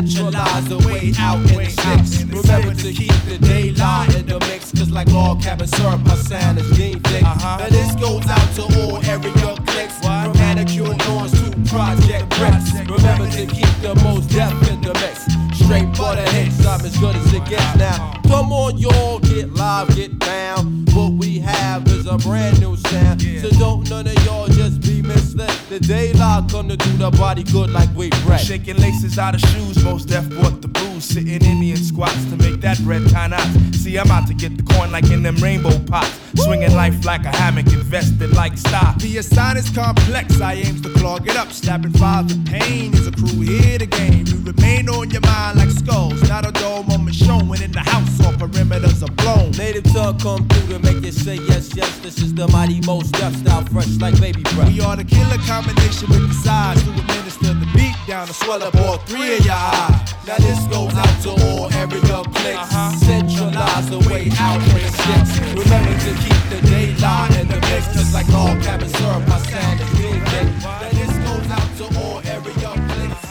Centralize 0.00 0.66
the 0.66 0.78
way 0.78 1.12
out 1.18 1.36
in 1.50 1.58
the 1.58 1.68
six. 1.68 2.24
Remember 2.24 2.74
to 2.74 2.92
keep 2.92 3.12
the 3.28 3.36
daylight 3.38 4.14
in 4.16 4.24
the 4.24 4.40
mix. 4.48 4.72
Cause 4.72 4.90
like 4.90 5.08
log 5.08 5.42
cabin 5.42 5.66
syrup, 5.66 6.00
my 6.06 6.14
sound 6.14 6.58
is 6.58 6.70
game 6.78 7.00
thick. 7.00 7.22
Uh-huh. 7.22 7.58
Now 7.58 7.68
this 7.68 7.94
goes 7.96 8.26
out 8.26 8.48
to 8.56 8.62
all 8.80 8.96
area 9.04 9.56
clicks. 9.66 9.98
From 10.00 10.32
manicure 10.38 10.96
lawns 11.04 11.32
to 11.32 11.50
project 11.68 12.32
reps. 12.40 12.72
Remember 12.88 13.28
to 13.28 13.44
keep 13.44 13.68
the 13.82 13.94
Mos 14.02 14.24
Def 14.24 14.50
in 14.70 14.80
the 14.80 14.94
mix. 14.94 15.28
Straight 15.62 15.94
for 15.94 16.16
the 16.16 16.24
hits, 16.32 16.64
I'm 16.64 16.80
as 16.80 16.96
good 16.96 17.14
as 17.14 17.34
it 17.34 17.44
gets 17.44 17.76
now. 17.76 18.18
Come 18.26 18.52
on, 18.52 18.78
y'all, 18.78 19.18
get 19.18 19.52
live, 19.52 19.94
get 19.94 20.18
down. 20.18 20.86
What 20.94 21.12
we 21.12 21.40
have 21.40 21.86
is 21.88 22.06
a 22.06 22.16
brand 22.16 22.58
new 22.58 22.74
sound. 22.76 23.20
So 23.20 23.50
don't 23.50 23.88
none 23.90 24.06
of 24.06 24.24
y'all 24.24 24.46
just 24.48 24.80
be 24.80 24.89
misled. 25.20 25.50
The 25.68 25.80
daylight 25.80 26.50
gonna 26.50 26.76
do 26.76 26.90
the 26.96 27.10
body 27.10 27.44
good 27.44 27.70
like 27.70 27.94
we 27.94 28.10
bread. 28.24 28.40
Shaking 28.40 28.76
laces 28.76 29.18
out 29.18 29.34
of 29.34 29.40
shoes, 29.40 29.82
Mos 29.84 30.04
Def 30.04 30.28
bought 30.30 30.62
the 30.62 30.68
booze. 30.68 31.04
Sitting 31.04 31.42
Indian 31.42 31.76
squats 31.76 32.24
to 32.26 32.36
make 32.36 32.60
that 32.60 32.78
bread 32.80 33.08
tie 33.08 33.28
knots. 33.28 33.78
See, 33.78 33.96
I'm 33.96 34.10
out 34.10 34.26
to 34.28 34.34
get 34.34 34.56
the 34.56 34.62
coin 34.62 34.90
like 34.90 35.10
in 35.10 35.22
them 35.22 35.36
rainbow 35.36 35.78
pots. 35.86 36.18
Swinging 36.36 36.74
life 36.74 37.04
like 37.04 37.24
a 37.24 37.34
hammock, 37.34 37.66
invested 37.72 38.34
like 38.34 38.56
stock. 38.56 38.98
The 38.98 39.18
assign 39.18 39.56
is 39.56 39.70
complex, 39.70 40.40
I 40.40 40.54
aims 40.54 40.80
to 40.82 40.90
clog 40.90 41.28
it 41.28 41.36
up. 41.36 41.52
Slapping 41.52 41.92
files 41.92 42.32
of 42.32 42.44
pain 42.44 42.94
is 42.94 43.06
a 43.06 43.12
crew 43.12 43.40
here 43.40 43.78
to 43.78 43.86
game. 43.86 44.26
You 44.26 44.38
remain 44.44 44.88
on 44.88 45.10
your 45.10 45.22
mind 45.22 45.58
like 45.58 45.70
skulls, 45.70 46.28
not 46.28 46.46
a 46.46 46.52
dull 46.52 46.82
moment 46.84 47.16
showing 47.16 47.62
in 47.62 47.72
the 47.72 47.80
house 47.80 48.20
or 48.20 48.32
perimeters 48.34 49.02
are 49.02 49.12
blown. 49.14 49.52
Native 49.52 49.84
tongue 49.92 50.18
come 50.18 50.48
through 50.48 50.78
to 50.78 50.78
make 50.80 51.04
you 51.04 51.12
say 51.12 51.36
yes, 51.36 51.74
yes. 51.74 51.98
This 51.98 52.18
is 52.18 52.34
the 52.34 52.46
mighty 52.48 52.80
Mos 52.82 53.10
Def 53.10 53.34
style, 53.36 53.64
fresh 53.66 53.96
like 53.98 54.18
baby 54.20 54.42
breath. 54.54 54.68
We 54.68 54.80
are 54.80 54.96
the 54.96 55.04
killer 55.10 55.38
combination 55.46 56.08
with 56.08 56.28
the 56.28 56.34
size 56.34 56.82
to 56.84 56.90
administer 56.90 57.54
the 57.54 57.68
beat 57.74 57.94
down 58.06 58.26
to 58.26 58.32
swell 58.32 58.62
up 58.62 58.74
all 58.76 58.98
three 58.98 59.36
of 59.36 59.44
your 59.44 59.54
eyes. 59.54 60.14
Now 60.26 60.38
this 60.38 60.60
goes 60.66 60.94
out 60.94 61.16
to 61.24 61.30
all 61.46 61.72
area 61.74 62.18
clicks. 62.34 62.58
Uh-huh. 62.58 62.90
Centralize 62.96 63.90
the 63.90 64.00
way 64.08 64.30
out 64.38 64.60
in 64.62 64.78
the 64.78 64.92
six. 65.04 65.24
Remember 65.58 65.94
to 66.06 66.12
keep 66.24 66.42
the 66.52 66.60
daylight 66.70 67.36
in 67.40 67.48
the 67.48 67.60
mix. 67.68 67.92
Just 67.94 68.14
like 68.14 68.28
log 68.28 68.62
cabin 68.62 68.88
syrup, 68.88 69.26
my 69.28 69.38
sound 69.50 69.80
is 69.80 69.90
being 69.98 70.24
thick. 70.30 70.48
Now 70.62 70.90
this 70.98 71.12
goes 71.26 71.48
out 71.58 71.70
to 71.78 71.84
all 72.00 72.18
area 72.24 72.70
clicks. 72.88 73.30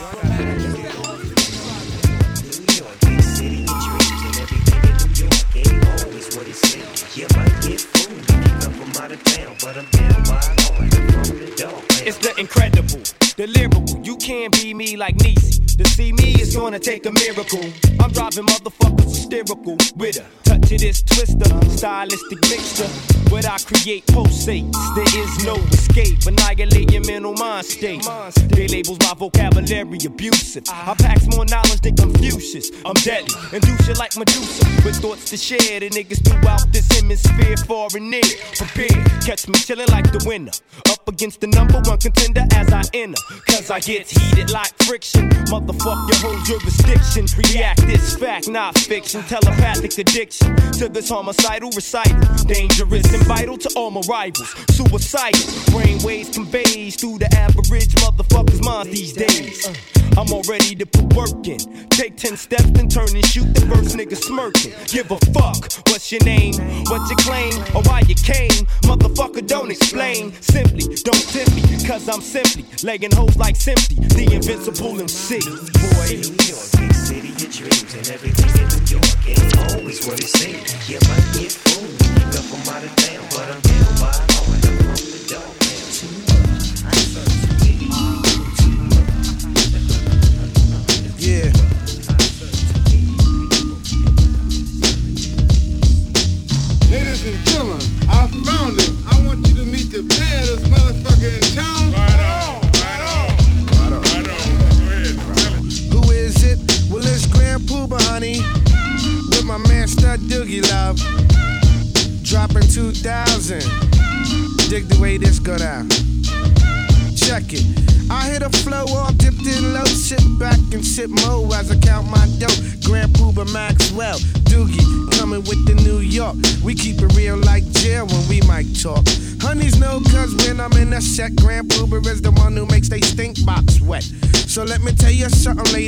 It's 12.10 12.18
the 12.18 12.34
incredible, 12.40 13.04
the 13.38 13.46
lyrical. 13.46 14.04
You 14.04 14.18
can't 14.18 14.52
be 14.52 14.74
me 14.74 14.98
like 14.98 15.16
Niecy. 15.18 15.78
To 15.78 15.86
see 15.86 16.12
me 16.12 16.42
is 16.42 16.56
gonna 16.56 16.80
take 16.80 17.06
a 17.06 17.12
miracle. 17.12 17.62
I'm 18.00 18.12
driving 18.12 18.48
motherfuckers 18.48 19.10
hysterical 19.10 19.78
with 19.96 20.18
a 20.18 20.26
of 20.72 20.80
this 20.80 21.02
twister, 21.02 21.78
stylistic 21.78 22.42
mixture. 22.50 22.88
What 23.30 23.46
I 23.46 23.58
create 23.60 24.06
pulsates. 24.08 24.74
There 24.96 25.22
is 25.22 25.46
no 25.46 25.56
escape. 25.56 26.26
Annihilate 26.26 26.92
your 26.92 27.06
mental 27.06 27.34
mind 27.34 27.66
state. 27.66 28.06
They 28.50 28.68
labels 28.68 29.00
my 29.00 29.14
vocabulary 29.16 30.00
abusive. 30.06 30.64
I 30.68 30.96
packs 30.98 31.28
more 31.28 31.46
knowledge 31.46 31.82
than 31.82 31.96
Confucius. 31.96 32.72
I'm 32.86 32.94
deadly 33.06 33.36
and 33.54 33.62
do 33.62 33.76
shit 33.84 33.98
like 33.98 34.18
Medusa 34.18 34.66
with 34.84 34.98
thoughts 34.98 35.30
to 35.30 35.38
share. 35.38 35.80
The 35.80 35.90
niggas 35.90 36.26
throughout 36.26 36.72
this 36.72 36.88
hemisphere, 36.92 37.58
far 37.58 37.90
and 37.96 38.10
near. 38.10 38.22
Prepare, 38.56 39.04
catch 39.22 39.48
me 39.48 39.56
chillin' 39.60 39.90
like 39.90 40.12
the 40.12 40.24
winner. 40.26 40.52
Up 40.90 41.08
against 41.08 41.42
the 41.42 41.48
number 41.48 41.82
one 41.86 42.00
contender 42.00 42.46
as 42.54 42.74
I 42.74 42.82
enter. 42.94 43.22
Cause 43.48 43.70
I 43.70 43.80
get 43.80 44.10
heated 44.10 44.50
like 44.52 44.74
friction. 44.84 45.30
Motherfuck 45.52 46.10
your 46.10 46.18
whole 46.18 46.42
jurisdiction. 46.44 47.28
React 47.38 47.82
this 47.86 48.16
fact, 48.18 48.48
not 48.50 48.78
fiction. 48.78 49.22
Telepathic 49.24 49.98
addiction 49.98 50.59
to 50.80 50.90
this 50.90 51.10
homicidal 51.10 51.72
recital. 51.72 52.20
Dangerous 52.46 53.14
and 53.14 53.24
vital 53.24 53.58
to 53.58 53.70
all 53.76 53.92
my 53.92 54.02
rivals. 54.08 54.50
Suicidal. 54.72 55.40
Brainwaves 55.72 56.34
conveys 56.34 56.96
through 56.96 57.20
the 57.20 57.34
average 57.36 57.94
motherfucker's 57.96 58.62
minds 58.62 58.92
these 58.92 59.14
days. 59.14 59.68
Uh, 59.68 59.74
I'm 60.18 60.32
all 60.34 60.44
ready 60.50 60.76
to 60.76 60.86
put 60.86 61.14
work 61.14 61.48
in. 61.48 61.60
Take 61.90 62.18
10 62.18 62.38
steps 62.38 62.66
and 62.80 62.90
turn 62.92 63.10
and 63.16 63.26
shoot 63.26 63.54
the 63.54 63.62
first 63.68 63.96
nigga 63.96 64.16
smirking. 64.16 64.74
Give 64.88 65.10
a 65.12 65.18
fuck. 65.34 65.72
What's 65.90 66.12
your 66.12 66.24
name? 66.24 66.54
What 66.86 67.10
you 67.10 67.16
claim? 67.18 67.54
Or 67.76 67.84
why 67.84 68.02
you 68.08 68.16
came? 68.16 68.66
Motherfucker, 68.84 69.46
don't 69.46 69.72
explain. 69.72 70.34
Simply, 70.42 70.96
don't 71.04 71.28
tempt 71.30 71.56
me. 71.56 71.62
Cause 71.88 72.08
I'm 72.10 72.22
simply 72.22 72.66
legging 72.84 73.12
hoes 73.12 73.36
like 73.38 73.56
Simply. 73.56 73.96
The 73.96 74.36
invincible 74.36 75.00
MC. 75.00 75.40
Boy. 75.40 76.79
Dreams 77.52 77.96
and 77.96 78.08
everything 78.10 78.62
in 78.62 78.68
New 78.70 78.86
York 78.86 79.28
ain't 79.28 79.58
always 79.74 80.06
what 80.06 80.20
it 80.20 80.28
seems. 80.28 80.88
You 80.88 81.00
might 81.10 81.34
get 81.34 81.52
fooled, 81.52 81.90
you 81.90 82.38
up 82.38 82.46
from 82.46 82.76
out 82.76 82.84
of 82.84 82.96
town, 82.96 83.26
but 83.32 83.50
I'm 83.50 83.60
down 83.62 84.00
by 84.00 84.39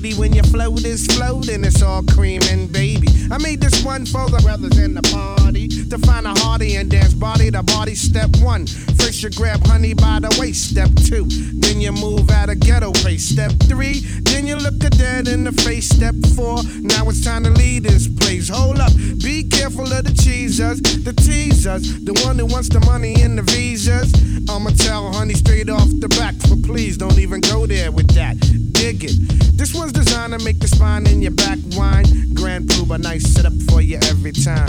when 0.01 0.33
your 0.33 0.43
float 0.45 0.83
is 0.83 1.05
floating, 1.05 1.63
it's 1.63 1.83
all 1.83 2.01
cream 2.01 2.41
and 2.49 2.71
baby. 2.71 3.07
I 3.29 3.37
made 3.37 3.61
this 3.61 3.83
one 3.85 4.05
for 4.07 4.27
the 4.29 4.39
brothers 4.41 4.79
in 4.79 4.95
the 4.95 5.03
party 5.03 5.67
to 5.67 5.97
find 5.99 6.25
a 6.25 6.33
hearty 6.39 6.75
and 6.77 6.89
dance 6.89 7.13
body 7.13 7.51
to 7.51 7.61
body. 7.61 7.93
Step 7.93 8.31
one, 8.41 8.65
first 8.65 9.21
you 9.21 9.29
grab 9.29 9.63
honey 9.67 9.93
by 9.93 10.19
the 10.19 10.35
waist. 10.39 10.71
Step 10.71 10.89
two, 11.05 11.25
then 11.53 11.79
you 11.79 11.91
move 11.91 12.31
at 12.31 12.49
a 12.49 12.55
ghetto 12.55 12.91
pace. 13.03 13.25
Step 13.25 13.51
three, 13.69 13.99
then 14.23 14.47
you 14.47 14.55
look 14.55 14.83
a 14.83 14.89
dead 14.89 15.27
in 15.27 15.43
the 15.43 15.51
face. 15.51 15.89
Step 15.89 16.15
four, 16.35 16.63
now 16.81 17.07
it's 17.07 17.23
time 17.23 17.43
to 17.43 17.51
leave 17.51 17.83
this 17.83 18.07
place. 18.07 18.49
Hold 18.49 18.79
up, 18.79 18.93
be 19.21 19.43
careful 19.43 19.85
of 19.85 20.03
the 20.03 20.13
cheesers, 20.13 20.81
the 20.81 21.13
teasers, 21.13 22.03
the 22.03 22.19
one 22.25 22.39
who 22.39 22.47
wants 22.47 22.69
the 22.69 22.79
money 22.79 23.21
and 23.21 23.37
the 23.37 23.43
visas. 23.43 24.11
I'ma 24.49 24.71
tell 24.71 25.13
honey 25.13 25.35
straight 25.35 25.69
off 25.69 25.87
the 25.99 26.09
back, 26.17 26.33
but 26.49 26.63
please 26.63 26.97
don't 26.97 27.19
even 27.19 27.39
go 27.41 27.67
there 27.67 27.91
with 27.91 28.09
that. 28.15 28.35
Dig 28.81 29.03
it. 29.03 29.11
This 29.55 29.75
one's 29.75 29.91
designed 29.91 30.33
to 30.33 30.43
make 30.43 30.57
the 30.57 30.67
spine 30.67 31.05
in 31.05 31.21
your 31.21 31.33
back 31.33 31.59
whine. 31.75 32.33
Grand 32.33 32.67
Puba, 32.67 32.95
a 32.95 32.97
nice 32.97 33.31
setup 33.31 33.53
for 33.69 33.79
you 33.79 33.99
every 34.09 34.31
time. 34.31 34.67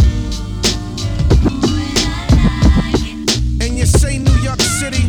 And 3.62 3.78
you 3.78 3.86
say 3.86 4.18
New 4.18 4.36
York 4.42 4.60
City. 4.60 5.04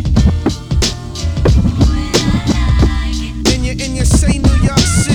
And 3.51 3.65
you, 3.65 3.71
and 3.71 3.93
you 3.97 4.05
say 4.05 4.37
New 4.37 4.63
York 4.63 4.79
City. 4.79 5.12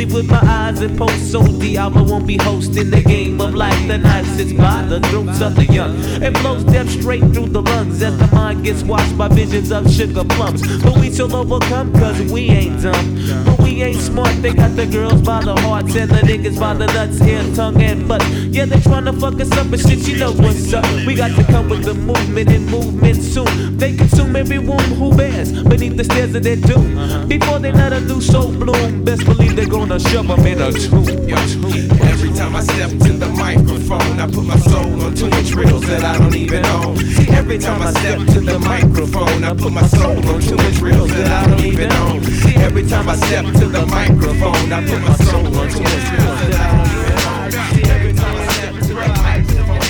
Closely 0.00 0.14
with 0.14 0.30
my 0.30 0.40
eyes 0.44 0.80
and 0.80 0.96
post. 0.96 1.30
So 1.30 1.42
Diablo 1.42 2.04
won't 2.04 2.26
be 2.26 2.36
hosting 2.36 2.90
the 2.90 3.02
game 3.02 3.40
of 3.40 3.54
life. 3.54 3.88
The 3.88 3.98
knife 3.98 4.26
sits 4.36 4.52
by 4.52 4.82
the 4.82 5.00
throats 5.00 5.40
of 5.40 5.56
the 5.56 5.66
young. 5.66 5.96
It 6.22 6.34
blows 6.34 6.64
death 6.64 6.90
straight 6.90 7.22
through 7.32 7.48
the 7.48 7.62
lungs 7.62 8.02
as 8.02 8.16
the 8.18 8.26
mind 8.34 8.64
gets 8.64 8.82
washed 8.82 9.16
by 9.16 9.28
visions 9.28 9.70
of 9.72 9.90
sugar 9.90 10.24
plums. 10.24 10.62
But 10.82 10.98
we 10.98 11.10
still 11.10 11.34
overcome 11.34 11.92
cause 11.92 12.20
we 12.32 12.48
ain't 12.50 12.82
dumb. 12.82 13.44
But 13.44 13.59
we 13.70 13.82
ain't 13.82 14.00
smart. 14.00 14.34
They 14.42 14.52
got 14.52 14.74
the 14.76 14.86
girls 14.86 15.20
by 15.22 15.42
the 15.42 15.54
hearts 15.60 15.94
and 15.94 16.10
the 16.10 16.20
niggas 16.30 16.58
by 16.58 16.74
the 16.74 16.86
nuts, 16.86 17.20
ear, 17.20 17.42
tongue, 17.54 17.80
and 17.82 18.08
butt. 18.08 18.22
Yeah, 18.50 18.66
they 18.66 18.76
tryna 18.76 19.18
fuck 19.20 19.40
us 19.40 19.50
up, 19.52 19.70
but 19.70 19.80
shit, 19.80 20.06
you 20.08 20.18
know 20.18 20.32
what's 20.32 20.72
up. 20.72 20.84
We 21.06 21.14
got 21.14 21.30
to 21.36 21.44
come 21.44 21.68
with 21.68 21.84
the 21.84 21.94
movement 21.94 22.50
and 22.50 22.66
movement 22.66 23.22
soon. 23.22 23.76
They 23.76 23.94
consume 23.96 24.34
every 24.36 24.58
womb 24.58 24.90
who 24.98 25.16
bears 25.16 25.52
beneath 25.62 25.96
the 25.96 26.04
stairs 26.04 26.34
of 26.34 26.42
their 26.42 26.56
doom. 26.56 26.98
Uh-huh. 26.98 27.26
Before 27.26 27.58
they 27.58 27.72
let 27.72 27.92
a 27.92 28.00
new 28.00 28.20
soul 28.20 28.52
bloom, 28.52 29.04
best 29.04 29.24
believe 29.24 29.54
they're 29.56 29.66
gonna 29.66 30.00
shove 30.00 30.28
them 30.28 30.46
in 30.46 30.60
a 30.60 30.72
tomb. 30.72 31.06
Every 32.02 32.32
time 32.32 32.56
I 32.56 32.62
step 32.62 32.90
to 32.90 33.12
the 33.12 33.28
microphone, 33.28 34.18
I 34.18 34.26
put 34.26 34.44
my 34.44 34.58
soul 34.58 35.00
on 35.02 35.14
two 35.14 35.30
reels 35.56 35.86
that 35.86 36.04
I 36.04 36.18
don't 36.18 36.34
even 36.34 36.66
own. 36.66 36.98
Every 37.30 37.58
time 37.58 37.82
I 37.82 37.90
step 37.92 38.18
to 38.34 38.40
the 38.40 38.58
microphone, 38.58 39.44
I 39.44 39.54
put 39.54 39.72
my 39.72 39.86
soul 39.86 40.18
on 40.28 40.40
two 40.40 40.56
reels 40.84 41.10
that 41.10 41.30
I 41.30 41.50
don't 41.50 41.64
even 41.64 41.92
own. 41.92 42.49
Every 42.60 42.86
time 42.86 43.08
I 43.08 43.16
step 43.16 43.44
to 43.44 43.66
the 43.66 43.86
microphone, 43.86 44.72
I 44.72 44.84
put 44.86 45.00
my 45.02 45.14
soul 45.16 45.46
on. 45.58 45.70
See, 45.70 45.82
every 47.90 48.12
time 48.12 48.36
I 48.36 48.46
step 48.52 48.74
to 48.74 48.80
the 48.80 48.94
microphone, 48.94 49.80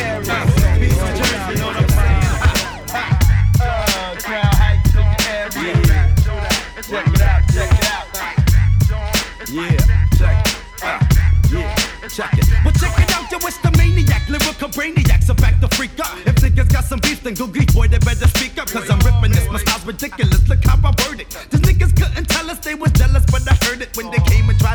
Check 6.91 7.07
it 7.07 7.21
out, 7.21 7.43
check 7.55 7.71
it 7.71 7.85
out. 7.87 8.07
Yeah, 9.49 9.77
check 10.19 10.47
it. 10.47 10.55
Uh, 10.83 10.99
yeah, 11.53 12.09
check 12.09 12.33
it. 12.35 12.47
Well, 12.65 12.75
check 12.75 12.99
it 12.99 13.11
out, 13.15 13.31
yo, 13.31 13.39
it's 13.47 13.59
the 13.59 13.71
maniac, 13.79 14.29
lyrical 14.29 14.69
brainiacs 14.71 15.31
are 15.31 15.35
back 15.35 15.61
to 15.61 15.69
freak 15.77 15.99
up. 16.01 16.19
If 16.27 16.37
niggas 16.37 16.73
got 16.73 16.85
some 16.85 16.99
beef, 17.01 17.23
then 17.23 17.35
go 17.35 17.47
geek, 17.47 17.73
boy, 17.73 17.89
they 17.89 17.99
better 17.99 18.27
speak 18.29 18.59
up. 18.59 18.69
Cause 18.69 18.91
I'm 18.91 18.99
ripping 19.01 19.33
this, 19.33 19.49
my 19.51 19.59
style's 19.59 19.87
ridiculous. 19.87 20.49
Look 20.49 20.65
how 20.65 20.79
I 20.83 20.95
word 21.07 21.20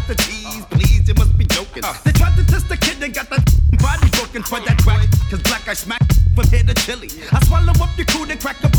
tried 0.06 0.18
to 0.18 0.24
tease. 0.24 0.66
Please, 0.70 1.08
you 1.08 1.14
must 1.16 1.38
be 1.38 1.46
joking. 1.46 1.84
Uh. 1.84 1.94
They 2.04 2.12
tried 2.12 2.36
to 2.38 2.46
test 2.46 2.70
the 2.70 2.78
kid 2.78 3.02
and 3.02 3.14
got 3.14 3.30
that 3.30 3.44
body 3.82 4.10
broken 4.12 4.44
for 4.44 4.60
that 4.60 4.78
crack. 4.80 5.08
Cause 5.30 5.42
black 5.44 5.68
I 5.68 5.74
smack 5.74 6.02
from 6.36 6.48
here 6.48 6.64
to 6.64 6.74
Chile. 6.74 7.10
I 7.32 7.44
swallow 7.46 7.74
up 7.82 7.90
your 7.98 8.06
crew, 8.08 8.26
and 8.30 8.40
crack 8.40 8.64
a 8.64 8.70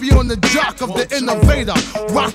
me, 0.00 0.08
they 0.08 0.14
must 0.14 0.16
be 0.16 0.18
on 0.18 0.28
the 0.28 0.36
jock 0.48 0.80
of 0.80 0.94
the 0.94 1.16
innovator. 1.16 1.74
Rock, 2.14 2.34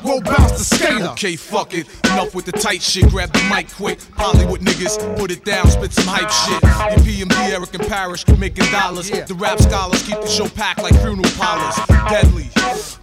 Okay, 1.16 1.38
fuck 1.38 1.74
it. 1.74 1.88
Enough 2.12 2.36
with 2.36 2.44
the 2.44 2.52
tight 2.52 2.82
shit. 2.82 3.08
Grab 3.08 3.32
the 3.32 3.42
mic 3.50 3.72
quick. 3.72 4.00
Hollywood 4.18 4.60
niggas, 4.60 5.18
put 5.18 5.32
it 5.32 5.46
down, 5.46 5.66
spit 5.68 5.94
some 5.94 6.04
hype 6.06 6.30
shit. 6.30 6.62
Your 6.62 7.30
PMD, 7.30 7.52
Erick 7.54 7.74
and 7.74 7.88
Parrish, 7.88 8.28
making 8.38 8.70
dollars. 8.70 9.10
The 9.10 9.34
rap 9.34 9.58
scholars 9.62 10.04
keep 10.04 10.20
the 10.20 10.28
show 10.28 10.50
packed 10.50 10.84
like 10.84 10.94
funeral 11.00 11.24
parlors. 11.38 11.74
Deadly, 12.10 12.50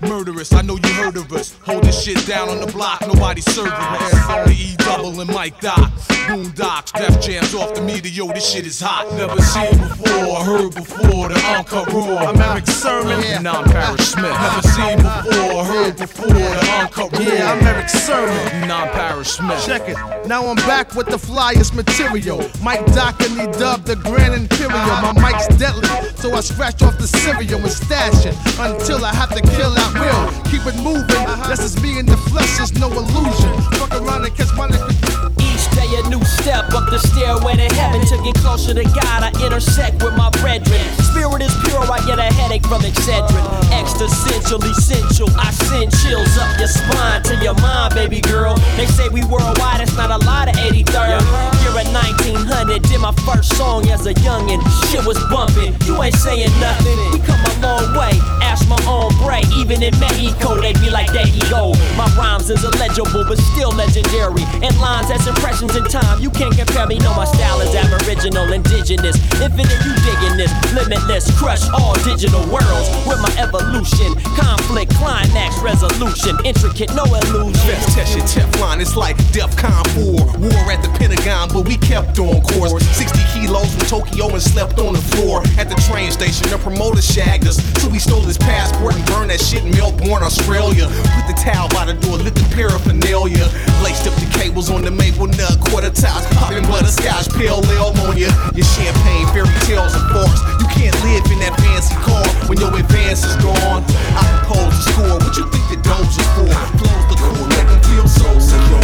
murderous. 0.02 0.52
I 0.52 0.60
know 0.60 0.76
you 0.76 0.92
heard 0.92 1.16
of 1.16 1.32
us. 1.32 1.56
Hold 1.62 1.84
this 1.84 2.04
shit 2.04 2.26
down 2.26 2.50
on 2.50 2.60
the 2.60 2.66
block. 2.66 3.00
Nobody 3.00 3.40
serving 3.40 3.72
us. 3.72 4.28
Only 4.28 4.56
E 4.56 4.76
double 4.76 5.18
and 5.18 5.32
Mike 5.32 5.58
Doc. 5.60 5.90
Boondocks, 6.28 6.92
Def 6.92 7.18
Jams 7.18 7.54
off 7.54 7.74
the. 7.74 7.82
Yo, 8.12 8.26
this 8.28 8.46
shit 8.46 8.66
is 8.66 8.78
hot. 8.78 9.10
Never 9.16 9.40
seen 9.40 9.72
before, 9.88 10.36
heard 10.44 10.74
before. 10.74 11.28
The 11.30 11.40
uncut 11.56 11.90
raw. 11.90 12.28
I'm 12.28 12.38
Erick 12.38 12.66
Sermon. 12.66 13.24
And 13.24 13.48
I'm 13.48 13.64
Parrish 13.64 14.08
Smith. 14.08 14.36
Never 14.38 14.68
seen 14.68 14.98
before, 14.98 15.64
heard 15.64 15.96
before. 15.96 16.26
The 16.28 16.78
uncut 16.78 17.12
raw. 17.12 17.20
Yeah, 17.20 17.52
I'm 17.52 17.66
Erick 17.66 17.88
Sermon. 17.88 18.01
And 18.10 18.72
I'm 18.72 18.88
Parrish 18.90 19.28
Smith. 19.28 19.64
Check 19.64 19.88
it. 19.88 19.96
Now 20.26 20.46
I'm 20.46 20.56
back 20.56 20.94
with 20.94 21.06
the 21.06 21.16
flyest 21.16 21.74
material. 21.74 22.38
Mike 22.60 22.84
Dockeny 22.86 23.46
dubbed 23.58 23.86
the 23.86 23.94
Grand 23.96 24.34
Imperial. 24.34 24.72
My 24.72 25.12
mic's 25.12 25.46
deadly, 25.56 25.88
so 26.16 26.34
I 26.34 26.40
scratch 26.40 26.82
off 26.82 26.98
the 26.98 27.06
cereal 27.06 27.60
and 27.60 27.70
stash 27.70 28.26
it 28.26 28.34
until 28.58 29.04
I 29.04 29.14
have 29.14 29.30
to 29.30 29.40
kill 29.40 29.72
out 29.78 29.94
will. 29.94 30.42
Keep 30.50 30.66
it 30.66 30.76
moving. 30.82 31.48
This 31.48 31.60
is 31.60 31.80
me 31.80 32.00
in 32.00 32.06
the 32.06 32.16
flesh, 32.16 32.56
there's 32.56 32.72
no 32.78 32.90
illusion. 32.90 33.52
Fuck 33.78 33.92
around 33.92 34.24
and 34.24 34.34
catch 34.36 34.52
my 34.56 34.66
nigga. 34.68 35.32
Day 35.74 35.88
a 35.96 36.02
new 36.08 36.22
step 36.24 36.72
up 36.74 36.90
the 36.90 36.98
stairway 36.98 37.54
to 37.56 37.68
heaven. 37.74 38.00
To 38.06 38.16
get 38.22 38.34
closer 38.36 38.74
to 38.74 38.84
God, 38.84 39.20
I 39.24 39.30
intersect 39.44 40.02
with 40.02 40.14
my 40.16 40.30
brethren. 40.40 40.80
Spirit 41.10 41.42
is 41.42 41.54
pure, 41.64 41.80
I 41.80 42.00
get 42.06 42.18
a 42.18 42.28
headache 42.34 42.66
from 42.66 42.82
Excedrin. 42.82 43.44
Existential, 43.72 44.60
essential, 44.64 45.28
I 45.38 45.50
send 45.68 45.92
chills 46.02 46.36
up 46.38 46.58
your 46.58 46.68
spine 46.68 47.22
to 47.24 47.36
your 47.42 47.54
mind, 47.60 47.94
baby 47.94 48.20
girl. 48.20 48.54
They 48.76 48.86
say 48.86 49.08
we 49.08 49.24
worldwide, 49.24 49.80
it's 49.80 49.96
not 49.96 50.10
a 50.10 50.20
lot 50.26 50.48
of 50.48 50.56
83rd. 50.56 51.20
Here 51.62 51.76
at 51.78 51.88
1900, 51.92 52.82
did 52.82 53.00
my 53.00 53.12
first 53.24 53.56
song 53.56 53.88
as 53.88 54.06
a 54.06 54.14
youngin'. 54.14 54.60
Shit 54.90 55.04
was 55.06 55.18
bumping, 55.32 55.76
you 55.86 56.02
ain't 56.02 56.14
saying 56.14 56.52
nothing. 56.60 56.96
We 57.12 57.18
come 57.24 57.40
a 57.40 57.54
long 57.64 57.96
way, 57.96 58.12
ask 58.42 58.68
my 58.68 58.80
own 58.86 59.14
bray. 59.24 59.42
Even 59.56 59.82
in 59.82 59.94
Mexico, 59.98 60.60
they 60.60 60.72
be 60.74 60.90
like, 60.90 61.12
there 61.12 61.26
you 61.26 61.42
go. 61.48 61.72
My 61.96 62.08
rhymes 62.16 62.50
is 62.50 62.64
illegible, 62.64 63.24
but 63.24 63.38
still 63.52 63.70
legendary. 63.72 64.44
And 64.60 64.72
lines 64.80 65.08
that's 65.08 65.26
in 65.70 65.84
time, 65.84 66.20
you 66.20 66.28
can't 66.30 66.56
compare 66.58 66.86
me. 66.86 66.98
No, 66.98 67.14
my 67.14 67.24
style 67.24 67.60
is 67.60 67.70
aboriginal, 67.74 68.52
indigenous. 68.52 69.14
Infinite, 69.38 69.78
you 69.86 69.94
digging 70.02 70.36
this. 70.36 70.50
Limitless, 70.74 71.30
crush 71.38 71.62
all 71.70 71.94
digital 72.02 72.42
worlds 72.50 72.90
with 73.06 73.22
my 73.22 73.30
evolution. 73.38 74.18
Conflict, 74.34 74.90
climax, 74.98 75.54
resolution. 75.62 76.34
Intricate, 76.44 76.90
no 76.98 77.04
illusion. 77.06 77.54
Best 77.62 77.94
test 77.94 78.16
your 78.16 78.26
Teflon, 78.26 78.80
it's 78.80 78.96
like 78.96 79.16
DEFCON 79.30 79.86
4. 79.94 80.42
War 80.42 80.62
at 80.66 80.82
the 80.82 80.90
Pentagon, 80.98 81.48
but 81.54 81.62
we 81.68 81.76
kept 81.78 82.18
on 82.18 82.42
course. 82.42 82.74
60 82.98 83.22
kilos 83.32 83.70
from 83.74 83.86
Tokyo 83.86 84.28
and 84.34 84.42
slept 84.42 84.80
on 84.80 84.94
the 84.94 85.04
floor. 85.14 85.42
At 85.58 85.68
the 85.70 85.78
train 85.86 86.10
station, 86.10 86.50
the 86.50 86.58
promoter 86.58 87.00
shagged 87.00 87.46
us. 87.46 87.62
So 87.80 87.88
we 87.88 88.00
stole 88.00 88.22
his 88.22 88.38
passport 88.38 88.96
and 88.96 89.06
burned 89.06 89.30
that 89.30 89.40
shit 89.40 89.62
in 89.62 89.70
Melbourne, 89.78 90.26
Australia. 90.26 90.90
Put 91.14 91.26
the 91.30 91.38
towel 91.38 91.68
by 91.68 91.84
the 91.86 91.94
door, 91.94 92.18
lit 92.18 92.34
the 92.34 92.46
paraphernalia. 92.54 93.46
Laced 93.84 94.06
up 94.08 94.14
the 94.18 94.26
cables 94.38 94.70
on 94.70 94.82
the 94.82 94.90
maple 94.90 95.26
nut, 95.26 95.51
quarter 95.58 95.90
tiles, 95.90 96.26
popping 96.36 96.64
butterscotch, 96.68 97.28
pale 97.34 97.60
ale 97.76 97.92
on 98.06 98.16
ya. 98.16 98.30
Your 98.54 98.66
champagne, 98.76 99.26
fairy 99.34 99.50
tales, 99.66 99.94
and 99.94 100.06
farce. 100.12 100.40
You 100.60 100.68
can't 100.72 100.96
live 101.04 101.24
in 101.32 101.38
that 101.44 101.54
fancy 101.60 101.94
car 102.04 102.24
when 102.48 102.58
your 102.58 102.72
advance 102.74 103.24
is 103.24 103.36
gone. 103.42 103.82
I 104.16 104.22
propose 104.46 104.72
to 104.72 104.92
score, 104.92 105.18
what 105.18 105.34
you 105.36 105.44
think 105.50 105.66
the 105.72 105.78
dope's 105.82 106.16
is 106.16 106.28
for? 106.36 106.48
Close 106.78 107.04
the 107.10 107.16
cool, 107.18 107.46
make 107.52 107.68
them 107.68 107.80
feel 107.88 108.06
so 108.08 108.28
secure. 108.38 108.80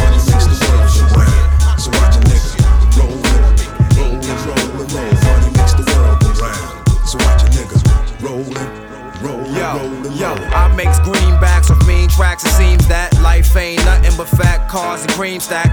Money 0.00 0.20
makes 0.28 0.46
the 0.46 0.56
world 0.60 0.88
go 0.94 1.04
round. 1.16 1.80
So 1.80 1.88
watch 1.96 2.16
a 2.16 2.20
nigga 2.28 2.50
rollin', 2.96 3.44
rollin', 3.96 4.38
rollin', 4.46 4.88
roll. 4.92 5.12
Money 5.24 5.50
makes 5.56 5.74
the 5.74 5.84
world 5.90 6.18
go 6.20 6.30
round. 6.40 6.68
So 7.08 7.16
watch 7.24 7.42
a 7.42 7.48
nigga 7.52 7.76
rollin', 8.22 8.70
rollin', 9.24 9.54
Yo, 9.56 9.68
rollin', 9.76 10.12
yo, 10.16 10.30
roll. 10.36 10.54
I 10.54 10.68
makes 10.76 10.98
greenbacks 11.00 11.70
off 11.70 11.80
mean 11.86 12.08
tracks. 12.08 12.44
It 12.44 12.52
seems 12.52 12.86
that 12.88 13.12
life 13.20 13.56
ain't 13.56 13.84
nothing 13.84 14.16
but 14.16 14.28
fat 14.28 14.68
cars 14.68 15.02
and 15.02 15.10
cream 15.12 15.40
stack. 15.40 15.69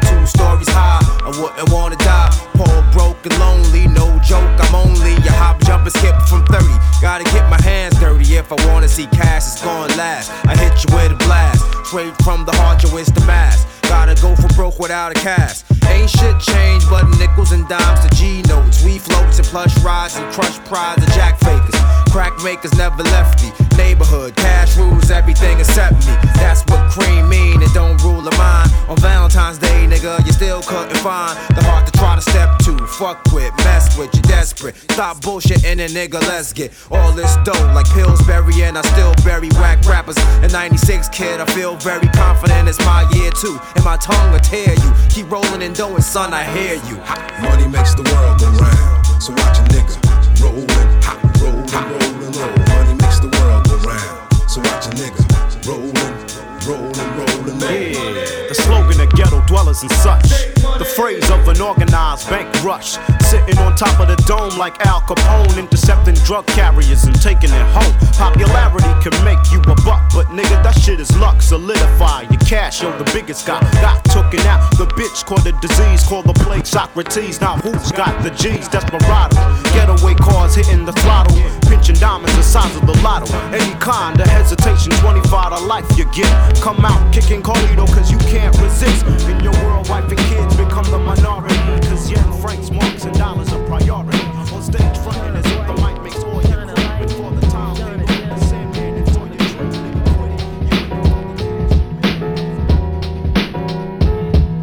Without 14.87 15.11
a 15.11 15.19
cast. 15.19 15.65
Ain't 15.89 16.09
shit 16.09 16.39
changed 16.39 16.89
but 16.89 17.03
nickels 17.19 17.51
and 17.51 17.67
dimes 17.67 17.99
to 18.07 18.09
G 18.15 18.41
notes. 18.43 18.85
We 18.85 18.99
floats 18.99 19.37
and 19.37 19.45
plush 19.47 19.77
rides 19.83 20.15
and 20.15 20.31
crush 20.33 20.57
prides 20.59 21.03
of 21.03 21.09
jack 21.09 21.37
fakers. 21.39 21.96
Crack 22.11 22.33
makers 22.43 22.75
never 22.77 23.03
left 23.03 23.39
the 23.39 23.75
neighborhood. 23.77 24.35
Cash 24.35 24.77
rules 24.77 25.11
everything 25.11 25.59
except 25.59 25.95
me. 26.05 26.13
That's 26.35 26.63
what 26.65 26.91
cream 26.91 27.29
mean. 27.29 27.61
It 27.61 27.73
don't 27.73 28.01
rule 28.03 28.27
a 28.27 28.35
mind. 28.37 28.71
On 28.87 28.97
Valentine's 28.97 29.57
Day, 29.57 29.87
nigga, 29.87 30.25
you 30.25 30.31
still 30.31 30.61
couldn't 30.61 30.97
find 30.97 31.37
the 31.55 31.63
heart 31.63 31.85
to 31.85 31.91
try 31.93 32.15
to 32.15 32.21
step 32.21 32.57
to. 32.59 32.77
Fuck 32.87 33.23
with, 33.33 33.53
mess 33.57 33.97
with, 33.97 34.13
you 34.15 34.21
desperate. 34.23 34.75
Stop 34.91 35.17
bullshitting 35.17 35.79
and 35.79 35.91
nigga, 35.93 36.19
let's 36.27 36.53
get 36.53 36.71
all 36.91 37.11
this 37.11 37.35
dough 37.43 37.71
like 37.73 37.87
Pillsbury 37.91 38.63
and 38.63 38.77
I 38.77 38.81
still 38.93 39.13
bury 39.23 39.49
whack 39.59 39.85
rappers. 39.85 40.17
In 40.43 40.51
96, 40.51 41.09
kid, 41.09 41.41
I 41.41 41.45
feel 41.45 41.75
very 41.77 42.07
confident 42.09 42.69
it's 42.69 42.79
my 42.79 43.09
year 43.13 43.31
too. 43.31 43.59
And 43.75 43.83
my 43.83 43.97
tongue 43.97 44.31
will 44.31 44.39
tear 44.39 44.73
you. 44.73 44.93
Keep 45.09 45.31
rolling 45.31 45.61
and 45.61 45.75
doing, 45.75 46.01
son, 46.01 46.33
I 46.33 46.43
hear 46.43 46.75
you. 46.89 46.97
Money 47.41 47.67
makes 47.67 47.93
the 47.93 48.03
world 48.03 48.39
go 48.39 48.49
round. 48.63 49.06
So 49.19 49.33
watch 49.33 49.57
a 49.57 49.63
nigga 49.73 49.95
rollin', 50.41 50.67
rollin', 51.41 51.65
rollin', 51.91 52.31
roll. 52.37 52.57
Money 52.69 52.93
makes 53.01 53.19
the 53.19 53.29
world 53.39 53.67
go 53.67 53.75
round. 53.89 54.49
So 54.49 54.61
watch 54.61 54.85
a 54.85 54.89
nigga 54.91 55.23
rollin', 55.67 56.15
rollin', 56.65 57.17
rollin', 57.17 57.59
roll. 57.59 57.86
Dwellers 59.47 59.81
and 59.81 59.91
such. 59.91 60.29
The 60.77 60.85
phrase 60.95 61.29
of 61.31 61.47
an 61.47 61.59
organized 61.61 62.29
bank 62.29 62.47
rush. 62.63 62.97
Sitting 63.23 63.57
on 63.59 63.75
top 63.75 63.99
of 63.99 64.07
the 64.07 64.15
dome 64.27 64.57
like 64.59 64.85
Al 64.85 65.01
Capone, 65.01 65.57
intercepting 65.57 66.15
drug 66.25 66.45
carriers 66.47 67.05
and 67.05 67.19
taking 67.19 67.49
it 67.49 67.65
home. 67.73 67.93
Popularity 68.13 68.93
can 69.01 69.15
make 69.25 69.39
you 69.51 69.59
a 69.71 69.75
buck, 69.83 70.03
but 70.13 70.27
nigga, 70.27 70.61
that 70.63 70.77
shit 70.77 70.99
is 70.99 71.15
luck. 71.17 71.41
Solidify 71.41 72.23
your 72.29 72.39
cash, 72.41 72.83
yo, 72.83 72.95
the 72.97 73.09
biggest 73.11 73.47
guy 73.47 73.59
got 73.81 74.03
taken 74.05 74.45
out. 74.47 74.59
The 74.77 74.85
bitch 74.99 75.25
called 75.25 75.43
the 75.43 75.53
disease, 75.63 76.03
called 76.03 76.25
the 76.25 76.33
plague 76.33 76.65
Socrates. 76.65 77.41
Now 77.41 77.57
who's 77.57 77.91
got 77.91 78.21
the 78.23 78.29
G's? 78.31 78.67
Desperado. 78.67 79.35
Getaway 79.73 80.15
cars 80.15 80.55
hitting 80.55 80.85
the 80.85 80.93
throttle, 80.93 81.35
pinching 81.67 81.95
diamonds 81.95 82.35
the 82.35 82.43
size 82.43 82.75
of 82.75 82.85
the 82.85 82.95
lotto. 83.01 83.31
Any 83.55 83.73
kind 83.79 84.19
of 84.19 84.27
hesitation, 84.27 84.91
25 85.03 85.57
to 85.57 85.65
life 85.65 85.87
you 85.97 86.05
get. 86.11 86.31
Come 86.61 86.83
out 86.85 87.13
kicking 87.13 87.41
Carlito, 87.41 87.87
cause 87.87 88.11
you 88.11 88.17
can't 88.29 88.55
resist. 88.59 89.05
In 89.37 89.43
your 89.43 89.53
world, 89.63 89.87
wife 89.87 90.09
and 90.09 90.17
kids 90.17 90.55
become 90.55 90.85
the 90.85 90.97
minority. 90.97 91.55
Cause 91.87 92.09
francs, 92.41 92.71
marks, 92.71 93.05
and 93.05 93.15
dollars 93.15 93.53
are 93.53 93.63
priority. 93.67 94.17
On 94.51 94.63
stage 94.63 94.97
as 95.35 95.45
if 95.45 95.67
the 95.67 95.73
mic 95.73 96.01
makes 96.01 96.23
all 96.23 96.41
your 96.41 96.65
the 96.65 97.47
time. 97.51 97.75
for 97.75 97.85
your 97.85 99.45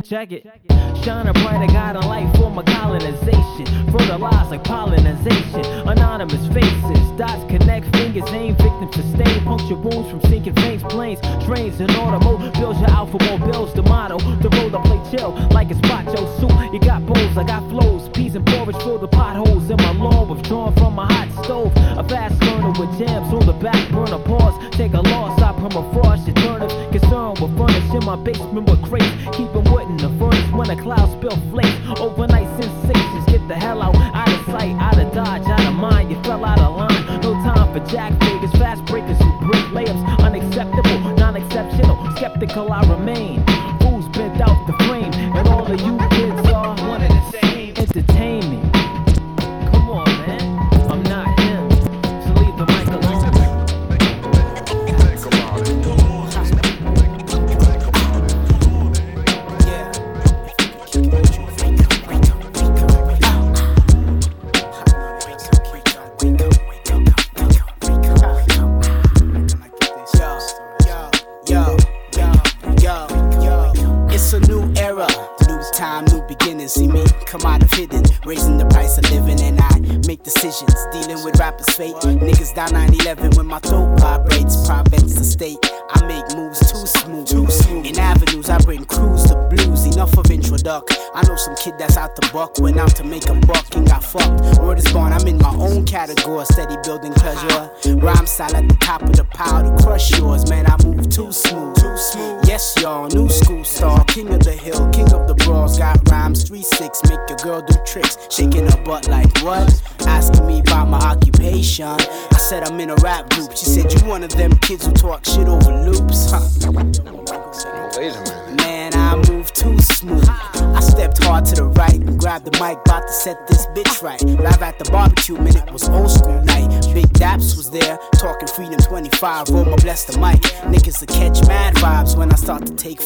Check 0.02 0.32
it. 0.32 0.83
Shine 1.04 1.26
a 1.26 1.34
brighter 1.34 1.70
guide 1.70 1.96
on 1.96 2.06
light 2.06 2.34
for 2.34 2.50
my 2.50 2.62
colonization. 2.62 3.66
Fertilize 3.92 4.50
like 4.50 4.64
pollination. 4.64 5.62
Anonymous 5.86 6.46
faces. 6.48 7.10
Dots 7.18 7.44
connect 7.44 7.94
fingers. 7.94 8.24
Aim 8.30 8.56
victim 8.56 8.90
sustain. 8.90 9.44
Puncture 9.44 9.74
wounds 9.74 10.08
from 10.08 10.22
sinking 10.30 10.54
veins. 10.54 10.82
Planes, 10.84 11.20
trains, 11.44 11.78
and 11.80 11.90
automobiles. 11.90 12.78
For 13.10 13.22
more 13.22 13.38
bills. 13.38 13.74
The 13.74 13.82
motto. 13.82 14.16
The 14.16 14.48
road 14.48 14.74
I 14.74 14.82
play 14.82 15.00
chill 15.10 15.32
like 15.50 15.70
it's 15.70 15.80
macho 15.82 16.24
soup. 16.40 16.50
You 16.72 16.80
got 16.80 17.04
bowls, 17.04 17.36
I 17.36 17.44
got 17.44 17.68
flows. 17.68 18.08
Peas 18.08 18.34
and 18.34 18.46
porridge 18.46 18.76
fill 18.76 18.98
the 18.98 19.06
potholes 19.06 19.68
in 19.68 19.76
my 19.76 19.92
lawn. 19.92 20.30
Withdrawn 20.30 20.74
from 20.76 20.94
my 20.94 21.04
hot 21.12 21.44
stove. 21.44 21.70
A 21.98 22.08
fast 22.08 22.40
learner 22.40 22.72
with 22.80 22.98
jams 22.98 23.30
on 23.30 23.44
the 23.44 23.52
back 23.52 23.90
burner. 23.90 24.18
Pause. 24.20 24.70
Take 24.70 24.94
a 24.94 25.02
loss. 25.02 25.38
I 25.42 25.52
permafrost 25.52 26.24
your 26.26 26.36
turnip. 26.36 26.70
Concerned 26.92 27.40
with 27.40 27.54
furnish 27.58 27.92
in 27.92 28.04
my 28.06 28.16
basement 28.16 28.70
with 28.70 28.82
crates. 28.88 29.36
Keeping 29.36 29.64
wood 29.70 29.84
in 29.90 29.98
the 29.98 30.08
furnace 30.18 30.50
when 30.54 30.70
a 30.70 30.76
cloud 30.94 31.10
spill 31.18 31.36
flakes. 31.50 32.00
Overnight 32.00 32.48
sensations. 32.60 33.24
Get 33.26 33.46
the 33.48 33.54
hell 33.54 33.82
out. 33.82 33.94
Out 33.96 34.28
of 34.28 34.44
sight. 34.46 34.74
Out 34.78 34.98
of 34.98 35.12
dodge. 35.12 35.46
Out 35.46 35.66
of 35.66 35.74
mind. 35.74 36.10
You 36.10 36.22
fell 36.22 36.44
out 36.44 36.58
of 36.58 36.76
line. 36.76 37.20
No 37.20 37.32
time 37.44 37.72
for 37.72 37.84
jack 37.90 38.12
figures. 38.22 38.52
Fast 38.52 38.84
breakers 38.86 39.18
who 39.18 39.30
break 39.46 39.64
layups. 39.76 40.18
Unacceptable. 40.20 41.16
Non 41.16 41.36
exceptional. 41.36 41.96
Skeptical 42.16 42.72
I 42.72 42.82
remain. 42.90 43.44
Fools 43.80 44.08
bent 44.08 44.40
out 44.40 44.66
the 44.66 44.72
frame. 44.84 45.12
And 45.12 45.48
all 45.48 45.66
of 45.70 45.80
you 45.80 46.03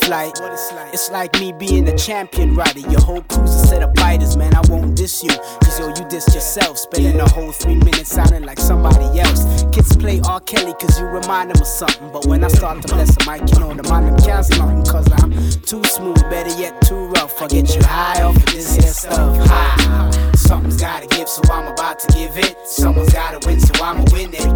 start 0.09 0.35
to. 0.35 0.89
It's 0.93 1.11
like 1.11 1.39
me 1.39 1.53
being 1.53 1.89
a 1.89 1.97
champion 1.97 2.55
rider. 2.55 2.81
Your 2.81 3.01
whole 3.01 3.23
crew's 3.23 3.55
a 3.55 3.67
set 3.67 3.83
of 3.83 3.95
biters, 3.95 4.37
man. 4.37 4.55
I 4.55 4.63
won't 4.69 4.97
diss 4.97 5.23
you, 5.23 5.31
cause 5.61 5.79
yo, 5.79 5.89
you 5.89 6.05
dissed 6.09 6.35
yourself. 6.35 6.79
Spending 6.79 7.21
a 7.21 7.29
whole 7.29 7.53
three 7.53 7.77
minutes 7.77 8.11
sounding 8.11 8.45
like 8.45 8.59
somebody 8.59 9.21
else. 9.21 9.65
Kids 9.73 9.97
play 9.97 10.21
R. 10.27 10.41
Kelly 10.41 10.75
cause 10.81 10.99
you 10.99 11.07
remind 11.07 11.51
them 11.51 11.61
of 11.61 11.67
something. 11.67 12.11
But 12.13 12.27
when 12.27 12.45
I 12.45 12.49
start 12.49 12.83
to 12.83 12.89
bless 12.89 13.15
the 13.17 13.31
mic, 13.31 13.53
you 13.53 13.61
know 13.61 13.75
the 13.75 13.89
mind 13.89 14.07
them 14.07 14.17
counts. 14.25 14.49
Cause 14.91 15.09
I'm 15.23 15.33
too 15.63 15.85
smooth, 15.85 16.21
better 16.31 16.55
yet, 16.59 16.81
too 16.83 17.07
rough. 17.17 17.41
I 17.43 17.49
get 17.49 17.75
you 17.75 17.83
high 17.85 18.23
off 18.23 18.37
of 18.37 18.47
this 18.47 18.75
here 18.75 18.93
stuff. 18.93 19.37
High. 19.49 20.33
Something's 20.37 20.81
gotta 20.81 21.07
give, 21.09 21.29
so 21.29 21.43
I'm 21.53 21.71
about 21.73 21.99
to 22.01 22.13
give 22.15 22.37
it. 22.39 22.57
Someone's 22.67 23.13
gotta 23.13 23.47
win, 23.47 23.61
so 23.61 23.85
I'ma 23.85 24.05
win 24.13 24.33
it. 24.33 24.48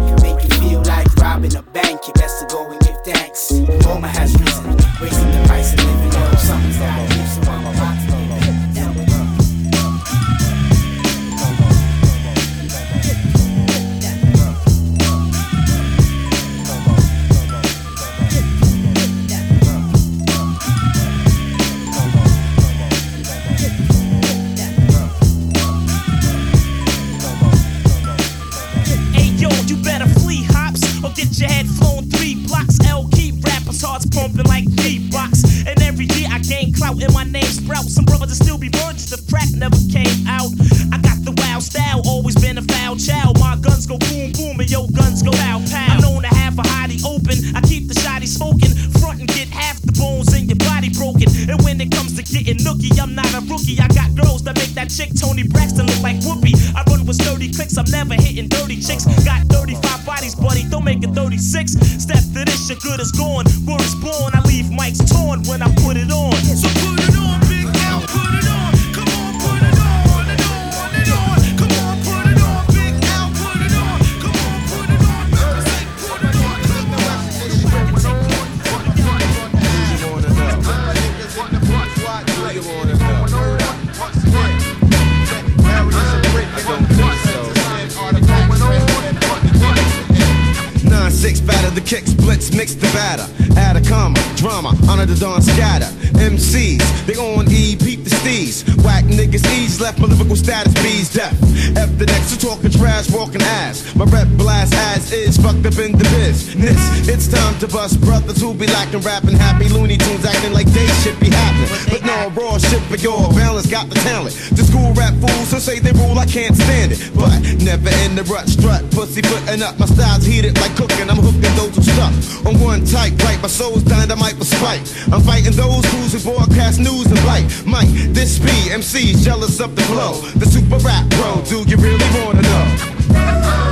Mix 92.63 92.75
the 92.75 92.87
batter. 92.93 93.27
Add 93.57 93.72
comma, 93.83 94.19
drama, 94.35 94.73
honor 94.89 95.05
the 95.05 95.15
dawn 95.15 95.41
scatter. 95.41 95.91
MCs, 96.19 96.83
they 97.05 97.15
on 97.15 97.49
E, 97.51 97.75
peep 97.75 98.03
the 98.03 98.09
steez. 98.09 98.63
Whack 98.83 99.03
niggas 99.05 99.45
ease, 99.57 99.81
left 99.81 99.99
my 99.99 100.07
lyrical 100.07 100.35
status 100.35 100.73
B's 100.81 101.11
deaf. 101.13 101.33
F 101.75 101.89
the 101.97 102.05
next 102.05 102.33
to 102.33 102.39
talking 102.39 102.71
trash, 102.71 103.09
walking 103.11 103.41
ass. 103.41 103.95
My 103.95 104.05
rep 104.05 104.27
blast 104.37 104.73
as 104.73 105.11
is, 105.11 105.37
fucked 105.37 105.65
up 105.65 105.77
in 105.79 105.91
the 105.93 106.07
business. 106.15 106.79
It's 107.07 107.27
time 107.27 107.57
to 107.59 107.67
bust 107.67 107.99
brothers 108.01 108.39
who 108.39 108.53
be 108.53 108.67
lacking 108.67 109.01
rapping 109.01 109.35
happy 109.35 109.69
Looney 109.69 109.97
Tunes 109.97 110.25
acting 110.25 110.53
like 110.53 110.67
they 110.67 110.87
should 111.03 111.19
be 111.19 111.29
happening. 111.29 111.69
But 111.89 112.05
no 112.05 112.29
raw 112.39 112.57
shit 112.57 112.81
for 112.83 112.97
your 112.97 113.31
balance, 113.33 113.67
got 113.69 113.89
the 113.89 113.95
talent. 113.95 114.35
The 114.55 114.63
school 114.63 114.93
rap 114.93 115.13
fools 115.19 115.51
who 115.51 115.59
say 115.59 115.79
they 115.79 115.91
rule, 115.91 116.17
I 116.17 116.25
can't 116.25 116.55
stand 116.55 116.91
it. 116.93 116.99
But 117.15 117.41
never 117.61 117.89
in 118.05 118.15
the 118.15 118.23
rut, 118.31 118.47
strut, 118.47 118.83
pussy 118.91 119.21
putting 119.21 119.61
up. 119.61 119.79
My 119.79 119.85
style's 119.85 120.25
heated 120.25 120.59
like 120.59 120.75
cooking, 120.75 121.09
I'm 121.09 121.17
hooking 121.17 121.53
those 121.55 121.75
who 121.75 121.83
stuck. 121.83 122.13
On 122.47 122.59
one 122.59 122.85
tight, 122.85 123.15
right, 123.23 123.39
my 123.41 123.47
soul's 123.73 123.83
dynamite 123.83 124.35
for 124.35 124.45
spite. 124.45 124.81
I'm 125.11 125.21
fighting 125.21 125.53
those 125.53 125.85
who's 125.85 126.13
who 126.13 126.19
broadcast 126.23 126.79
news 126.79 127.05
and 127.05 127.25
light. 127.25 127.45
Mike, 127.65 127.89
this 128.13 128.39
be 128.39 128.51
MC's 128.71 129.23
jealous 129.23 129.59
of 129.59 129.75
the 129.75 129.81
flow. 129.83 130.13
The 130.35 130.45
super 130.45 130.77
rap 130.77 131.09
bro, 131.09 131.41
do 131.45 131.63
you 131.69 131.77
really 131.77 132.25
wanna 132.25 132.41
know? 132.41 133.62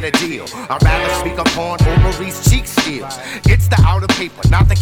Get 0.00 0.14
a 0.14 0.26
deal. 0.26 0.46
I'd 0.68 0.82
rather 0.82 1.14
speak 1.14 1.38
upon 1.38 1.78
Maurice 2.02 2.48
cheek 2.50 2.66
steals. 2.66 3.18
It's 3.44 3.68
the 3.68 3.80
outer 3.84 4.06
paper, 4.06 4.48
not 4.48 4.68
the 4.68 4.74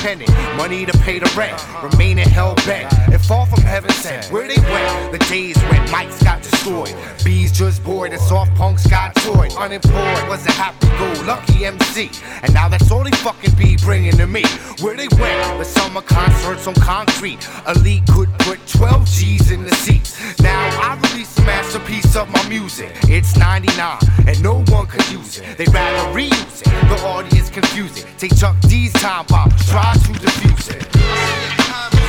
independent 0.00 0.56
money 0.56 0.86
to 0.86 0.96
pay 0.98 1.18
the 1.18 1.30
rent, 1.36 1.62
remaining 1.82 2.28
hell 2.28 2.54
bent 2.66 2.92
and 3.12 3.20
fall 3.20 3.44
from 3.44 3.60
heaven 3.60 3.90
sent. 3.90 4.26
Where 4.32 4.48
they 4.48 4.60
went, 4.60 5.12
the 5.12 5.18
days 5.28 5.56
when 5.64 5.86
mics 5.88 6.22
got 6.24 6.42
destroyed, 6.42 6.94
bees 7.22 7.52
just 7.52 7.84
bored 7.84 8.12
and 8.12 8.20
soft 8.20 8.54
punks 8.54 8.86
got 8.86 9.14
toyed. 9.16 9.52
Unemployed 9.54 10.28
was 10.28 10.46
a 10.46 10.52
happy 10.52 10.88
go 11.00 11.22
lucky 11.24 11.64
MC, 11.66 12.10
and 12.42 12.52
now 12.54 12.68
that's 12.68 12.90
all 12.90 13.04
they 13.04 13.10
fucking 13.10 13.54
be 13.56 13.76
bringing 13.76 14.12
to 14.12 14.26
me. 14.26 14.44
Where 14.80 14.96
they 14.96 15.08
went, 15.18 15.58
the 15.58 15.64
summer 15.64 16.02
concerts 16.02 16.66
on 16.66 16.74
concrete. 16.74 17.46
Elite 17.68 18.06
could 18.08 18.30
put 18.40 18.58
12 18.68 19.06
G's 19.06 19.50
in 19.50 19.64
the 19.64 19.74
seats. 19.74 20.40
Now 20.40 20.60
I 20.80 20.96
release 21.08 21.36
a 21.38 21.42
masterpiece 21.42 22.16
of 22.16 22.30
my 22.30 22.48
music. 22.48 22.90
It's 23.04 23.36
99 23.36 23.98
and 24.26 24.42
no 24.42 24.62
one 24.68 24.86
could 24.86 25.06
use 25.10 25.38
it. 25.38 25.58
They'd 25.58 25.72
rather 25.72 26.18
reuse 26.18 26.62
it. 26.62 26.88
The 26.88 27.06
audience 27.06 27.50
confuse 27.50 27.98
it. 27.98 28.06
Take 28.18 28.36
Chuck 28.36 28.58
D's 28.60 28.92
time 28.94 29.26
bomb, 29.26 29.50
try 29.68 29.89
to 29.98 30.12
defuse 30.12 30.70
it. 30.70 31.99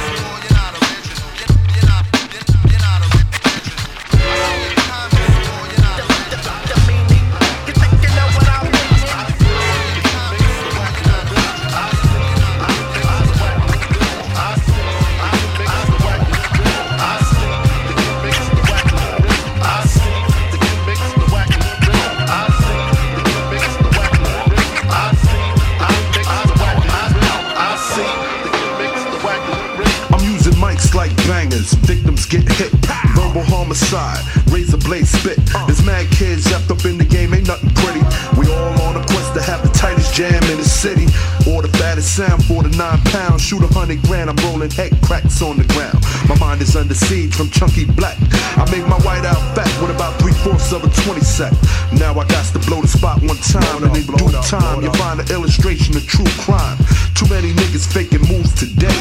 Get 32.32 32.48
hit. 32.56 32.72
Verbal 33.12 33.44
homicide, 33.44 34.24
razor 34.48 34.78
blade 34.78 35.06
spit. 35.06 35.38
There's 35.68 35.84
mad 35.84 36.08
kids 36.12 36.50
left 36.50 36.72
up 36.72 36.86
in 36.86 36.98
the 36.98 37.04
game, 37.04 37.34
ain't 37.34 37.48
nothing 37.48 37.76
pretty. 37.76 38.00
We 38.40 38.48
all 38.48 38.72
on 38.88 38.96
a 38.96 39.04
quest 39.04 39.36
to 39.36 39.42
have 39.44 39.62
the 39.62 39.72
tightest 39.76 40.16
jam 40.16 40.42
in 40.48 40.58
the 40.58 40.64
city. 40.64 41.12
Or 41.52 41.62
the 41.62 41.68
fattest 41.76 42.16
sound 42.16 42.46
for 42.46 42.64
the 42.64 42.72
nine 42.80 43.04
pounds. 43.12 43.44
Shoot 43.44 43.64
a 43.64 43.68
hundred 43.68 44.02
grand, 44.04 44.30
I'm 44.30 44.40
rolling 44.48 44.72
head 44.72 44.96
cracks 45.04 45.42
on 45.42 45.58
the 45.58 45.68
ground. 45.76 46.00
My 46.30 46.40
mind 46.40 46.62
is 46.62 46.76
under 46.78 46.96
siege 46.96 47.36
from 47.36 47.50
chunky 47.50 47.84
black. 47.84 48.16
I 48.56 48.64
make 48.72 48.88
my 48.88 49.00
white 49.04 49.26
out 49.28 49.42
fat 49.52 49.68
with 49.82 49.92
about 49.92 50.16
three 50.22 50.34
fourths 50.40 50.72
of 50.72 50.88
a 50.88 50.90
20 51.04 51.20
set. 51.20 51.52
Now 52.00 52.16
I 52.16 52.24
got 52.32 52.48
to 52.56 52.60
blow 52.64 52.80
the 52.80 52.88
spot 52.88 53.20
one 53.28 53.36
time, 53.44 53.84
and 53.84 53.92
in 53.92 54.08
due 54.08 54.32
time, 54.48 54.82
you 54.82 54.92
find 54.94 55.20
an 55.20 55.28
illustration 55.32 55.98
of 55.98 56.08
true 56.08 56.32
crime. 56.40 56.78
Too 57.12 57.28
many 57.28 57.52
niggas 57.52 57.92
faking 57.92 58.24
moves 58.32 58.56
today. 58.56 59.01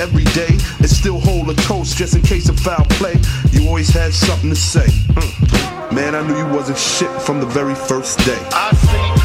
Every 0.00 0.24
day, 0.32 0.56
and 0.78 0.88
still 0.88 1.20
hold 1.20 1.50
a 1.50 1.54
toast 1.54 1.96
just 1.96 2.16
in 2.16 2.22
case 2.22 2.48
of 2.48 2.58
foul 2.58 2.84
play. 2.98 3.14
You 3.52 3.68
always 3.68 3.90
had 3.90 4.12
something 4.14 4.48
to 4.50 4.56
say. 4.56 4.86
Mm. 4.86 5.92
Man, 5.94 6.14
I 6.14 6.26
knew 6.26 6.36
you 6.36 6.46
wasn't 6.46 6.78
shit 6.78 7.10
from 7.22 7.38
the 7.38 7.46
very 7.46 7.74
first 7.74 8.18
day. 8.20 8.40
I 8.52 8.72
see 8.72 9.19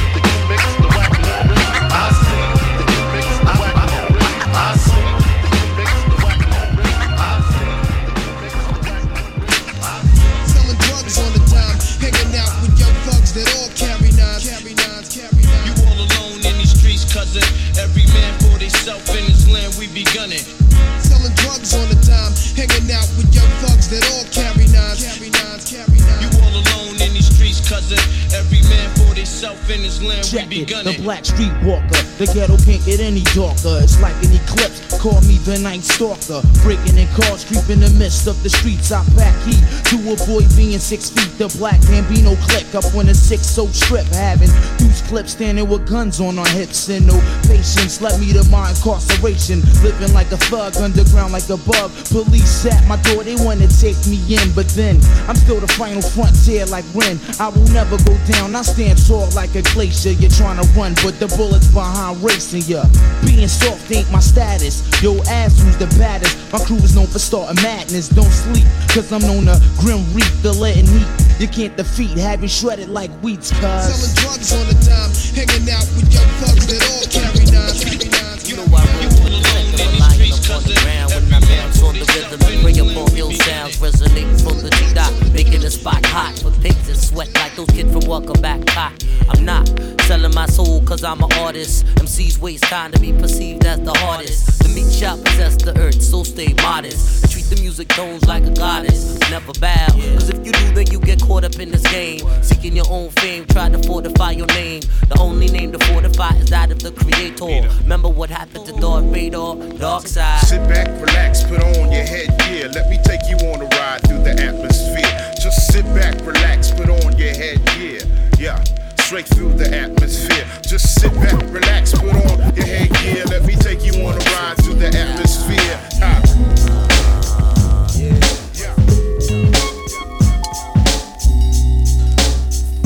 black 31.05 31.23
streetwalker. 31.23 32.17
The 32.17 32.25
ghetto 32.33 32.57
can't 32.57 32.83
get 32.83 32.99
any 32.99 33.21
darker. 33.35 33.77
It's 33.83 34.01
like 34.01 34.15
an 34.25 34.33
eclipse. 34.33 34.84
Call 35.05 35.21
me 35.29 35.37
the 35.45 35.59
night 35.61 35.83
stalker. 35.83 36.41
Breaking 36.65 36.97
in 36.97 37.05
cars, 37.13 37.45
creep 37.45 37.69
in 37.69 37.77
the 37.77 37.93
midst 37.93 38.25
of 38.25 38.41
the 38.41 38.49
streets. 38.49 38.89
I 38.91 39.05
pack 39.13 39.37
heat 39.45 39.61
to 39.93 40.01
avoid 40.09 40.49
being 40.57 40.81
six 40.81 41.13
feet. 41.13 41.29
The 41.37 41.45
black 41.61 41.77
Bambino 41.85 42.33
click 42.49 42.73
up 42.73 42.89
on 42.97 43.05
a 43.05 43.13
six 43.13 43.45
so 43.45 43.67
strip. 43.69 44.09
Having 44.09 44.49
deuce 44.81 45.05
clips 45.05 45.37
standing 45.37 45.69
with 45.69 45.85
guns 45.85 46.17
on 46.19 46.39
our 46.39 46.49
hips. 46.57 46.89
And 46.89 47.05
no 47.05 47.21
patience 47.45 48.01
led 48.01 48.17
me 48.19 48.33
to 48.33 48.41
my 48.49 48.73
incarceration. 48.73 49.61
Living 49.85 50.09
like 50.17 50.33
a 50.33 50.41
thug, 50.49 50.73
underground 50.81 51.37
like 51.37 51.53
a 51.53 51.61
bug. 51.69 51.93
Police 52.09 52.65
at 52.65 52.81
my 52.89 52.97
door, 53.05 53.21
they 53.21 53.37
wanna 53.37 53.69
take 53.77 54.01
me 54.09 54.17
in. 54.33 54.49
But 54.57 54.65
then 54.73 54.97
I'm 55.29 55.37
still 55.37 55.61
the 55.61 55.69
final 55.77 56.01
frontier 56.01 56.65
like 56.65 56.85
Ren. 56.97 57.21
I 57.37 57.53
will 57.53 57.69
never 57.69 58.01
go 58.09 58.17
down. 58.25 58.57
I 58.57 58.65
stand 58.65 58.97
tall 59.05 59.29
like 59.37 59.53
a 59.53 59.61
glacier. 59.77 60.17
You're 60.17 60.33
trying 60.33 60.57
to 60.57 60.65
run, 60.73 60.97
but 61.05 61.21
the 61.21 61.29
bullets 61.37 61.69
behind 61.69 62.25
racing 62.25 62.65
ya. 62.65 62.89
Being 63.21 63.47
soft 63.47 63.85
ain't 63.93 64.09
my 64.09 64.17
status. 64.17 64.81
Yo, 65.01 65.21
ass 65.27 65.59
who's 65.61 65.77
the 65.77 65.87
baddest? 65.99 66.33
My 66.53 66.59
crew 66.59 66.77
is 66.77 66.95
known 66.95 67.07
for 67.07 67.19
starting 67.19 67.61
madness. 67.61 68.07
Don't 68.09 68.31
sleep, 68.31 68.65
cause 68.89 69.11
I'm 69.11 69.21
known 69.21 69.45
to 69.45 69.61
grim 69.77 70.01
reap 70.13 70.31
the 70.41 70.53
letting 70.53 70.87
heat. 70.87 71.07
You 71.37 71.47
can't 71.47 71.75
defeat, 71.75 72.17
have 72.17 72.41
you 72.41 72.47
shredded 72.47 72.89
like 72.89 73.11
wheats, 73.19 73.51
cuz. 73.51 73.61
Selling 73.61 74.15
drugs 74.15 74.53
on 74.55 74.65
the 74.71 74.77
time, 74.87 75.11
hanging 75.35 75.67
out 75.67 75.83
with 75.93 76.07
young 76.09 76.31
thugs 76.39 76.65
that 76.71 76.81
all 76.89 77.05
carry 77.11 77.43
nines. 77.51 77.83
Carry 77.83 78.07
nines. 78.07 78.49
You 78.49 78.55
know 78.55 78.65
I 78.71 78.81
roll 78.95 79.11
with 79.19 79.35
the 79.35 79.41
click 79.43 79.67
of 79.75 79.83
a 79.83 79.99
lion 79.99 80.31
up 80.31 80.47
on 80.55 80.63
the 80.63 80.75
ground 80.79 81.11
when 81.11 81.27
I 81.27 81.39
bounce 81.43 81.83
on 81.83 81.93
the 81.99 82.05
rhythm. 82.15 82.39
Bring 82.63 82.79
up 82.79 82.95
all 82.95 83.11
ill 83.19 83.31
sounds 83.33 83.77
resonating 83.81 84.37
from 84.39 84.63
the 84.63 84.71
G-Dot, 84.79 85.11
making 85.33 85.59
the 85.59 85.69
spot 85.69 86.05
hot 86.07 86.39
for 86.39 86.51
pigs 86.63 86.87
and 86.87 86.97
sweat 86.97 87.29
like 87.35 87.53
those 87.55 87.69
kids 87.69 87.91
from 87.91 88.07
Welcome 88.07 88.41
Back 88.41 88.65
Cot. 88.65 88.95
I'm 89.27 89.43
not 89.43 89.67
selling 90.05 90.33
my 90.35 90.45
soul 90.45 90.81
cause 90.83 91.03
I'm 91.03 91.21
an 91.23 91.33
artist. 91.33 91.85
MCs 91.95 92.37
waste 92.37 92.63
time 92.65 92.91
to 92.91 92.99
be 92.99 93.11
perceived 93.11 93.65
as 93.65 93.79
the 93.81 93.93
hardest. 93.93 94.61
The 94.61 94.69
meat 94.69 94.91
shop 94.91 95.17
possess 95.25 95.55
the 95.55 95.75
earth, 95.79 96.01
so 96.01 96.23
stay 96.23 96.53
modest. 96.61 97.31
Treat 97.31 97.45
the 97.45 97.59
music 97.61 97.87
tones 97.89 98.25
like 98.27 98.43
a 98.43 98.51
goddess. 98.51 99.19
Never 99.31 99.53
bow, 99.53 99.87
cause 100.13 100.29
if 100.29 100.45
you 100.45 100.51
do, 100.51 100.73
then 100.75 100.87
you 100.91 100.99
get 100.99 101.21
caught 101.21 101.43
up 101.43 101.57
in 101.59 101.71
this 101.71 101.81
game. 101.91 102.21
Seeking 102.43 102.75
your 102.75 102.85
own 102.89 103.09
fame, 103.09 103.45
try 103.47 103.69
to 103.69 103.81
fortify 103.87 104.31
your 104.31 104.47
name. 104.47 104.81
The 105.09 105.17
only 105.19 105.47
name 105.47 105.71
to 105.71 105.79
fortify 105.85 106.35
is 106.35 106.49
that 106.51 106.71
of 106.71 106.79
the 106.79 106.91
creator. 106.91 107.67
Remember 107.81 108.09
what 108.09 108.29
happened 108.29 108.65
to 108.67 108.73
Darth 108.73 109.05
Vader? 109.05 109.55
Dark 109.79 110.05
side. 110.05 110.41
Sit 110.41 110.67
back, 110.69 110.87
relax, 111.01 111.43
put 111.43 111.63
on 111.63 111.91
your 111.91 112.05
headgear. 112.05 112.69
Let 112.69 112.89
me 112.91 112.99
take 113.03 113.21
you 113.27 113.37
on 113.47 113.61
a 113.61 113.67
ride 113.77 114.01
through 114.07 114.23
the 114.23 114.35
atmosphere. 114.39 115.33
Just 115.41 115.71
sit 115.73 115.85
back, 115.95 116.13
relax, 116.25 116.69
put 116.71 116.89
on 116.89 117.17
your 117.17 117.33
headgear. 117.33 118.01
Yeah, 118.37 118.63
straight 119.05 119.27
through 119.27 119.53
the 119.53 119.71
atmosphere. 119.71 120.47
Just 120.63 120.99
sit 120.99 121.13
back, 121.13 121.39
relax, 121.53 121.91
put 121.91 122.09
on 122.09 122.39
your 122.55 122.65
headgear. 122.65 123.23
Let 123.25 123.45
me 123.45 123.53
take 123.53 123.85
you 123.85 123.93
on 124.03 124.15
a 124.15 124.17
ride 124.17 124.57
through 124.63 124.73
the 124.73 124.87
atmosphere. 124.87 125.79
Ah. 126.01 126.21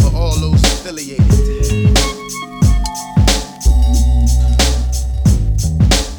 For 0.02 0.12
all 0.14 0.36
those 0.36 0.62
affiliated. 0.62 1.24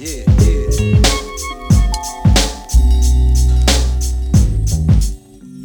Yeah, 0.01 0.25
yeah. 0.41 0.65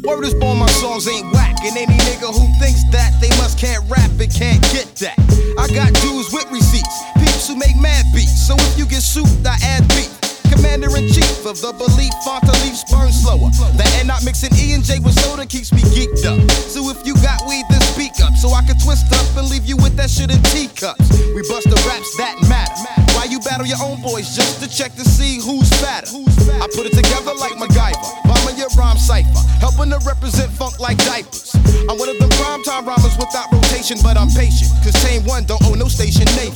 Word 0.04 0.24
is 0.24 0.34
born, 0.34 0.58
my 0.58 0.66
songs 0.66 1.08
ain't 1.08 1.32
whack. 1.32 1.45
And 1.66 1.76
any 1.76 1.98
nigga 1.98 2.30
who 2.30 2.46
thinks 2.62 2.86
that 2.94 3.18
they 3.18 3.26
must 3.42 3.58
can't 3.58 3.82
rap 3.90 4.06
and 4.22 4.30
can't 4.30 4.62
get 4.70 4.86
that. 5.02 5.18
I 5.58 5.66
got 5.74 5.90
dudes 5.98 6.30
with 6.30 6.46
receipts, 6.54 6.94
peeps 7.18 7.50
who 7.50 7.58
make 7.58 7.74
mad 7.82 8.06
beats. 8.14 8.46
So 8.46 8.54
if 8.54 8.78
you 8.78 8.86
get 8.86 9.02
souped, 9.02 9.42
I 9.42 9.58
add 9.74 9.82
beat. 9.90 10.06
Commander 10.46 10.94
in 10.94 11.10
chief 11.10 11.42
of 11.42 11.58
the 11.58 11.74
belief, 11.74 12.14
fronto 12.22 12.54
leaves 12.62 12.86
burn 12.86 13.10
slower. 13.10 13.50
The 13.74 13.82
end 13.98 14.06
not 14.06 14.22
mixing 14.22 14.54
E 14.54 14.78
and 14.78 14.84
J 14.86 15.02
with 15.02 15.18
soda 15.18 15.42
keeps 15.42 15.74
me 15.74 15.82
geeked 15.90 16.22
up. 16.22 16.38
So 16.70 16.86
if 16.86 17.02
you 17.02 17.18
got 17.18 17.42
weed, 17.50 17.66
then 17.66 17.82
speak 17.90 18.14
up. 18.22 18.38
So 18.38 18.54
I 18.54 18.62
can 18.62 18.78
twist 18.78 19.10
up 19.10 19.26
and 19.34 19.50
leave 19.50 19.66
you 19.66 19.74
with 19.74 19.98
that 19.98 20.06
shit 20.06 20.30
in 20.30 20.38
teacups. 20.54 21.02
We 21.34 21.42
bust 21.50 21.66
the 21.66 21.82
raps 21.82 22.14
that 22.22 22.38
matter. 22.46 22.78
Why 23.18 23.26
you 23.26 23.42
battle 23.42 23.66
your 23.66 23.82
own 23.82 23.98
boys 24.06 24.38
just 24.38 24.62
to 24.62 24.70
check 24.70 24.94
to 24.94 25.04
see 25.04 25.42
who's 25.42 25.66
fatter? 25.82 26.14
I 26.62 26.70
put 26.70 26.86
it 26.86 26.94
together 26.94 27.34
like 27.42 27.58
MacGyver. 27.58 28.22
Mama, 28.22 28.54
your 28.54 28.70
rhyme 28.78 28.98
cipher. 29.02 29.45
Helping 29.66 29.90
to 29.90 29.98
represent 30.06 30.46
funk 30.52 30.78
like 30.78 30.96
diapers. 31.10 31.50
I'm 31.90 31.98
one 31.98 32.08
of 32.08 32.16
them 32.22 32.30
prime 32.38 32.62
time 32.62 32.86
rhymers 32.86 33.18
without 33.18 33.50
rotation, 33.50 33.98
but 34.00 34.16
I'm 34.16 34.30
patient. 34.30 34.70
Cause 34.86 34.94
Tame 35.02 35.26
One 35.26 35.42
don't 35.42 35.58
own 35.66 35.80
no 35.80 35.88
station 35.90 36.22
name. 36.38 36.54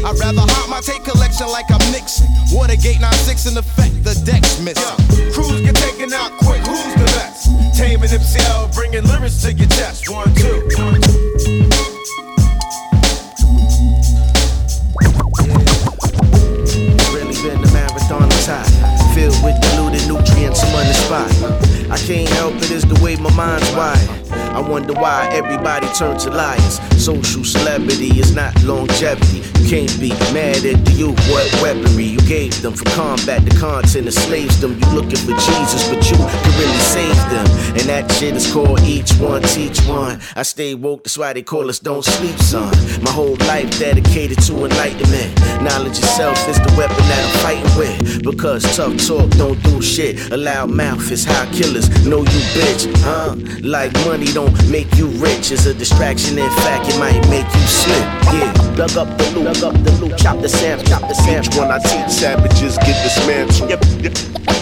I'd 0.00 0.16
rather 0.16 0.40
haunt 0.40 0.70
my 0.72 0.80
tape 0.80 1.04
collection 1.04 1.48
like 1.52 1.68
I'm 1.68 1.84
Nixon. 1.92 2.24
Watergate 2.56 2.98
96 2.98 3.52
in 3.52 3.58
effect, 3.60 3.92
the 4.08 4.16
deck's 4.24 4.56
missing. 4.64 4.96
Crews 5.36 5.60
get 5.60 5.76
taken 5.76 6.14
out 6.16 6.32
quick, 6.40 6.64
who's 6.64 6.80
the 6.96 7.04
best? 7.20 7.52
Tame 7.76 8.00
and 8.00 8.08
MCL 8.08 8.72
bringing 8.72 9.04
lyrics 9.04 9.44
to 9.44 9.52
your 9.52 9.68
chest. 9.76 10.08
One, 10.08 10.32
two. 10.32 10.64
Really 17.12 17.36
been 17.36 17.60
a 17.60 17.68
marathon 17.68 18.32
attack. 18.32 18.64
Filled 19.12 19.36
with 19.44 19.60
diluted 19.60 20.08
nutrients, 20.08 20.64
I'm 20.64 20.72
on 20.72 20.86
the 20.88 20.96
spot. 20.96 21.65
I 21.90 21.98
can't 21.98 22.28
help 22.30 22.54
it, 22.56 22.70
it's 22.70 22.84
the 22.84 22.98
way 23.02 23.16
my 23.16 23.32
mind's 23.34 23.70
wired. 23.72 24.26
I 24.56 24.60
wonder 24.60 24.94
why 24.94 25.28
everybody 25.32 25.86
turns 25.88 26.24
to 26.24 26.30
liars. 26.30 26.80
Social 26.96 27.44
celebrity 27.44 28.18
is 28.18 28.34
not 28.34 28.50
longevity. 28.64 29.42
You 29.60 29.68
can't 29.68 30.00
be 30.00 30.08
mad 30.32 30.64
at 30.64 30.82
the 30.84 30.92
youth, 30.92 31.18
what 31.28 31.46
weaponry 31.62 32.04
you 32.04 32.20
gave 32.20 32.62
them 32.62 32.72
for 32.72 32.88
combat. 32.96 33.44
The 33.44 33.54
content 33.60 34.06
enslaves 34.06 34.58
them. 34.60 34.80
You 34.80 34.86
looking 34.94 35.20
for 35.20 35.36
Jesus, 35.36 35.86
but 35.90 36.00
you 36.08 36.16
can 36.16 36.52
really 36.58 36.82
save 36.88 37.16
them. 37.28 37.46
And 37.76 37.86
that 37.92 38.10
shit 38.12 38.34
is 38.34 38.50
called 38.50 38.80
each 38.80 39.12
one, 39.18 39.42
teach 39.42 39.78
one. 39.86 40.20
I 40.34 40.42
stay 40.42 40.74
woke, 40.74 41.04
that's 41.04 41.18
why 41.18 41.34
they 41.34 41.42
call 41.42 41.68
us 41.68 41.78
don't 41.78 42.04
sleep, 42.04 42.38
son. 42.38 42.72
My 43.02 43.10
whole 43.10 43.36
life 43.46 43.78
dedicated 43.78 44.40
to 44.44 44.64
enlightenment. 44.64 45.38
Knowledge 45.62 45.98
itself 45.98 46.48
is 46.48 46.56
the 46.56 46.72
weapon 46.78 46.96
that 46.96 47.20
I'm 47.22 47.40
fighting 47.44 47.78
with. 47.78 48.24
Because 48.24 48.62
tough 48.74 48.96
talk 49.06 49.28
don't 49.32 49.62
do 49.62 49.82
shit. 49.82 50.30
A 50.32 50.36
loud 50.38 50.70
mouth 50.70 51.10
is 51.10 51.24
how 51.26 51.44
killers 51.52 51.75
know 52.06 52.20
you 52.20 52.40
bitch, 52.56 52.88
huh? 53.04 53.36
Like 53.62 53.92
money 54.06 54.26
don't 54.26 54.54
make 54.70 54.94
you 54.96 55.08
rich. 55.20 55.52
It's 55.52 55.66
a 55.66 55.74
distraction, 55.74 56.38
in 56.38 56.50
fact, 56.64 56.88
it 56.88 56.98
might 56.98 57.20
make 57.28 57.44
you 57.44 57.66
slip. 57.66 58.06
Yeah, 58.32 58.52
plug 58.74 58.96
up 58.96 59.18
the 59.18 59.24
loop, 59.34 59.56
plug 59.56 59.74
up 59.74 59.84
the 59.84 59.92
loop, 60.00 60.16
chop 60.16 60.40
the 60.40 60.48
sam, 60.48 60.82
chop 60.84 61.02
the 61.02 61.14
sam. 61.14 61.44
Each 61.44 61.54
one 61.56 61.70
I 61.70 61.78
teach 61.78 62.08
savages 62.08 62.78
get 62.78 62.96
dismantled. 63.04 63.70
You, 63.70 63.78
you, 64.00 64.10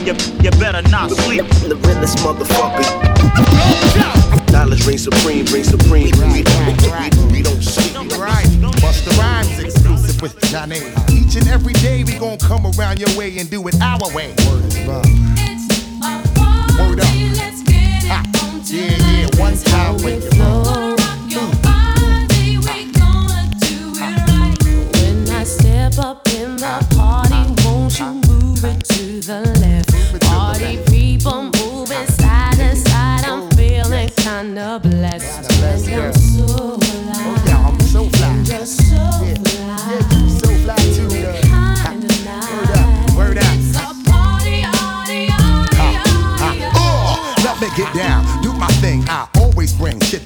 you, 0.05 0.15
you 0.43 0.51
better 0.59 0.83
not 0.91 1.11
sleep. 1.11 1.47
The 1.71 1.77
realest 1.87 2.19
motherfucker. 2.19 2.83
Knowledge 4.51 4.87
reigns 4.87 5.05
supreme, 5.05 5.47
reigns 5.47 5.69
supreme. 5.69 6.11
We, 6.19 6.27
we, 6.27 6.43
we, 6.43 7.33
we 7.33 7.43
don't 7.43 7.62
sleep. 7.62 7.95
Right. 8.19 8.47
Busta 8.83 9.17
Rhymes 9.19 9.59
exclusive 9.59 10.21
with 10.21 10.39
Johnny. 10.51 10.81
Each 11.11 11.37
and 11.37 11.49
every 11.49 11.75
day 11.75 12.05
we 12.05 12.19
gon' 12.19 12.39
come 12.39 12.67
around 12.79 12.99
your 12.99 13.17
way 13.17 13.39
and 13.39 13.51
do 13.51 13.67
it 13.69 13.81
our 13.81 14.12
way. 14.15 14.35
Word 14.47 14.65
is 14.65 14.79
wrong. 14.87 15.34
Yeah, 18.67 18.97
yeah, 18.97 19.29
one 19.39 19.59
time 19.59 19.97
with 19.97 20.35
you. 20.35 20.93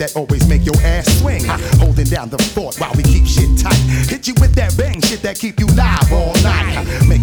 That 0.09 0.18
always 0.18 0.46
make 0.48 0.64
your 0.64 0.76
ass 0.82 1.06
swing. 1.20 1.44
Holding 1.78 2.06
down 2.06 2.28
the 2.28 2.38
fort 2.38 2.76
while 2.78 2.92
we 2.94 3.02
keep 3.02 3.26
shit 3.26 3.59
tight. 3.59 3.76
Hit 4.09 4.26
you 4.28 4.34
with 4.40 4.54
that 4.54 4.76
bang 4.76 5.00
shit 5.00 5.22
that 5.22 5.38
keep 5.38 5.59
you 5.61 5.66
live 5.66 6.12
all 6.12 6.38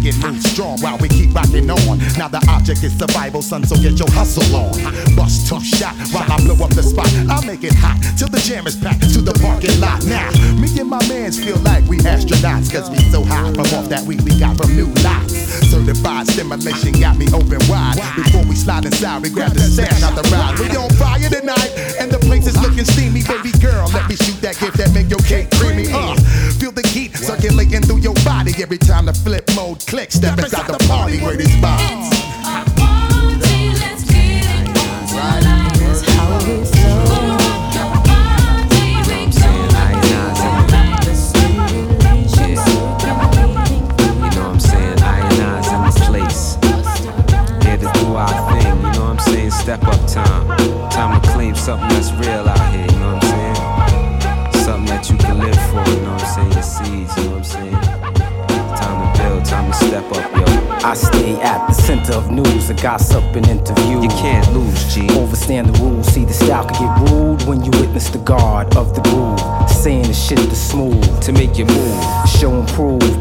it 0.06 0.16
move 0.22 0.40
strong 0.42 0.78
while 0.80 0.98
we 0.98 1.08
keep 1.08 1.34
rocking 1.34 1.68
on. 1.70 1.98
Now 2.16 2.28
the 2.28 2.42
object 2.48 2.82
is 2.84 2.96
survival, 2.96 3.42
son, 3.42 3.64
so 3.64 3.74
get 3.76 3.98
your 3.98 4.10
hustle 4.10 4.46
on. 4.54 4.78
Bust 5.16 5.48
tough 5.48 5.64
shot 5.64 5.94
while 6.14 6.30
I 6.30 6.38
blow 6.46 6.54
up 6.64 6.70
the 6.70 6.82
spot. 6.82 7.10
I'll 7.28 7.42
make 7.42 7.64
it 7.64 7.74
hot 7.74 7.98
till 8.16 8.28
the 8.28 8.38
jam 8.38 8.66
is 8.66 8.76
packed 8.76 9.02
to 9.14 9.20
the 9.20 9.34
parking 9.42 9.74
lot. 9.80 10.04
Now, 10.06 10.30
me 10.54 10.70
and 10.78 10.88
my 10.88 11.02
mans 11.08 11.42
feel 11.42 11.58
like 11.66 11.84
we 11.90 11.98
astronauts, 11.98 12.70
cause 12.70 12.88
we 12.90 12.98
so 13.10 13.24
high 13.24 13.50
from 13.52 13.66
off 13.74 13.88
that 13.90 14.06
weed 14.06 14.22
we 14.22 14.38
got 14.38 14.56
from 14.56 14.74
new 14.76 14.86
lots. 15.02 15.34
Certified 15.66 16.26
stimulation 16.28 16.94
got 17.00 17.18
me 17.18 17.26
open 17.34 17.58
wide. 17.66 17.98
Before 18.14 18.44
we 18.46 18.54
slide 18.54 18.86
inside, 18.86 19.22
we 19.22 19.30
grab 19.30 19.52
the 19.52 19.60
stash 19.60 20.02
out 20.02 20.14
the 20.14 20.22
ride. 20.30 20.58
We 20.62 20.70
on 20.76 20.90
fire 20.94 21.28
tonight, 21.28 21.74
and 21.98 22.10
the 22.10 22.18
place 22.22 22.46
is 22.46 22.56
looking 22.62 22.84
steamy. 22.84 23.26
Baby 23.26 23.50
girl, 23.58 23.90
let 23.90 24.08
me 24.08 24.14
shoot 24.14 24.38
that 24.40 24.58
gift 24.58 24.78
that 24.78 24.94
make 24.94 25.10
your 25.10 25.22
cake 25.26 25.50
creamy. 25.58 25.90
Uh, 25.90 26.14
feel 26.62 26.70
the 26.70 26.85
circulating 27.26 27.82
through 27.82 27.98
your 27.98 28.14
body 28.24 28.52
every 28.62 28.78
time 28.78 29.06
the 29.06 29.12
Flipmode 29.12 29.84
clicks. 29.86 30.14
Step 30.14 30.38
inside 30.38 30.68
the 30.68 30.86
party 30.86 31.18
where 31.18 31.36
this 31.36 31.50
vibes. 31.56 32.25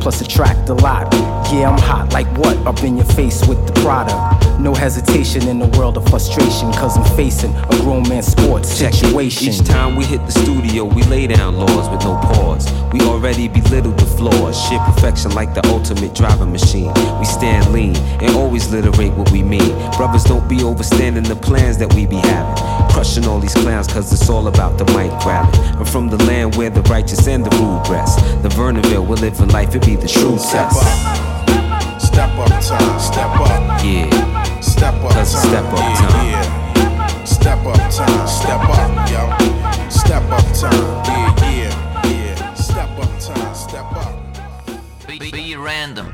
Plus 0.06 0.22
attract 0.22 0.70
a 0.70 0.74
lot. 0.76 1.12
Yeah, 1.51 1.68
I'm 1.68 1.80
hot 1.80 2.14
like 2.14 2.28
what? 2.38 2.56
Up 2.68 2.84
in 2.84 2.95
your 2.95 3.08
face 3.18 3.43
with 3.47 3.58
the 3.66 3.74
product. 3.82 4.16
No 4.60 4.72
hesitation 4.72 5.47
in 5.47 5.58
the 5.58 5.66
world 5.80 5.97
of 5.97 6.08
frustration, 6.10 6.72
cause 6.74 6.95
I'm 6.95 7.18
facing 7.18 7.56
a 7.56 7.76
grown 7.82 8.08
man 8.08 8.22
sports 8.22 8.70
situation. 8.70 9.47
Each 9.47 9.64
time 9.64 9.95
we 9.95 10.06
hit 10.06 10.24
the 10.28 10.32
studio, 10.32 10.86
we 10.86 11.01
lay 11.06 11.26
down 11.26 11.56
laws 11.56 11.89
with 11.89 12.03
no 12.03 12.18
pause. 12.18 12.72
We 12.93 13.01
already 13.01 13.47
belittle 13.47 13.93
the 13.93 14.06
flaws. 14.06 14.56
Shit 14.68 14.80
perfection 14.82 15.32
like 15.32 15.56
the 15.56 15.66
ultimate 15.70 16.14
driving 16.14 16.51
machine. 16.51 16.93
We 17.20 17.26
stand 17.26 17.74
lean 17.74 17.95
and 18.22 18.36
always 18.36 18.70
literate 18.70 19.12
what 19.14 19.32
we 19.32 19.41
mean. 19.41 19.74
Brothers 19.97 20.24
don't 20.24 20.47
be 20.47 20.58
overstanding 20.58 21.28
the 21.28 21.36
plans 21.36 21.80
that 21.80 21.91
we 21.95 22.06
be 22.06 22.18
having. 22.18 22.74
Crushing 23.06 23.30
all 23.30 23.39
these 23.39 23.53
clowns 23.53 23.86
cause 23.88 24.12
it's 24.12 24.32
all 24.32 24.47
about 24.47 24.80
the 24.80 24.86
mic 24.86 25.12
grabbing. 25.22 25.62
I'm 25.78 25.86
from 25.86 26.10
the 26.10 26.18
land 26.26 26.56
where 26.56 26.72
the 26.72 26.82
righteous 26.89 27.28
and 27.28 27.45
the 27.45 27.51
rude 27.58 27.88
rest. 27.88 28.18
The 28.41 28.49
Vernonville, 28.49 29.06
we're 29.06 29.18
living 29.18 29.49
life, 29.49 29.76
it 29.76 29.86
be 29.86 29.95
the 29.95 30.08
true 30.08 30.39
Step 30.39 30.70
test. 30.70 30.82
up. 30.82 32.01
Step 32.01 32.30
up 32.32 32.49
time. 32.49 32.99
Step 32.99 33.30
up. 33.39 33.84
Yeah. 33.86 34.60
Step 34.60 34.95
up 34.95 35.12
Cause 35.12 35.34
time. 35.34 35.45
step 35.45 35.66
up 35.66 35.78
yeah, 35.78 36.08
time. 36.08 36.32
Yeah. 36.32 37.24
Step 37.26 37.66
up 37.68 37.78
time. 37.93 38.28
Step 38.28 38.62
up, 38.74 39.10
yo. 39.12 39.89
Step 39.89 40.24
up 40.32 40.56
time. 40.56 41.06
Yeah, 41.06 41.51
yeah, 41.51 42.08
yeah. 42.10 42.53
Step 42.56 42.89
up 42.97 43.20
time. 43.20 43.53
Step 43.53 43.86
up. 43.93 45.08
Be, 45.08 45.32
be 45.32 45.56
random. 45.56 46.12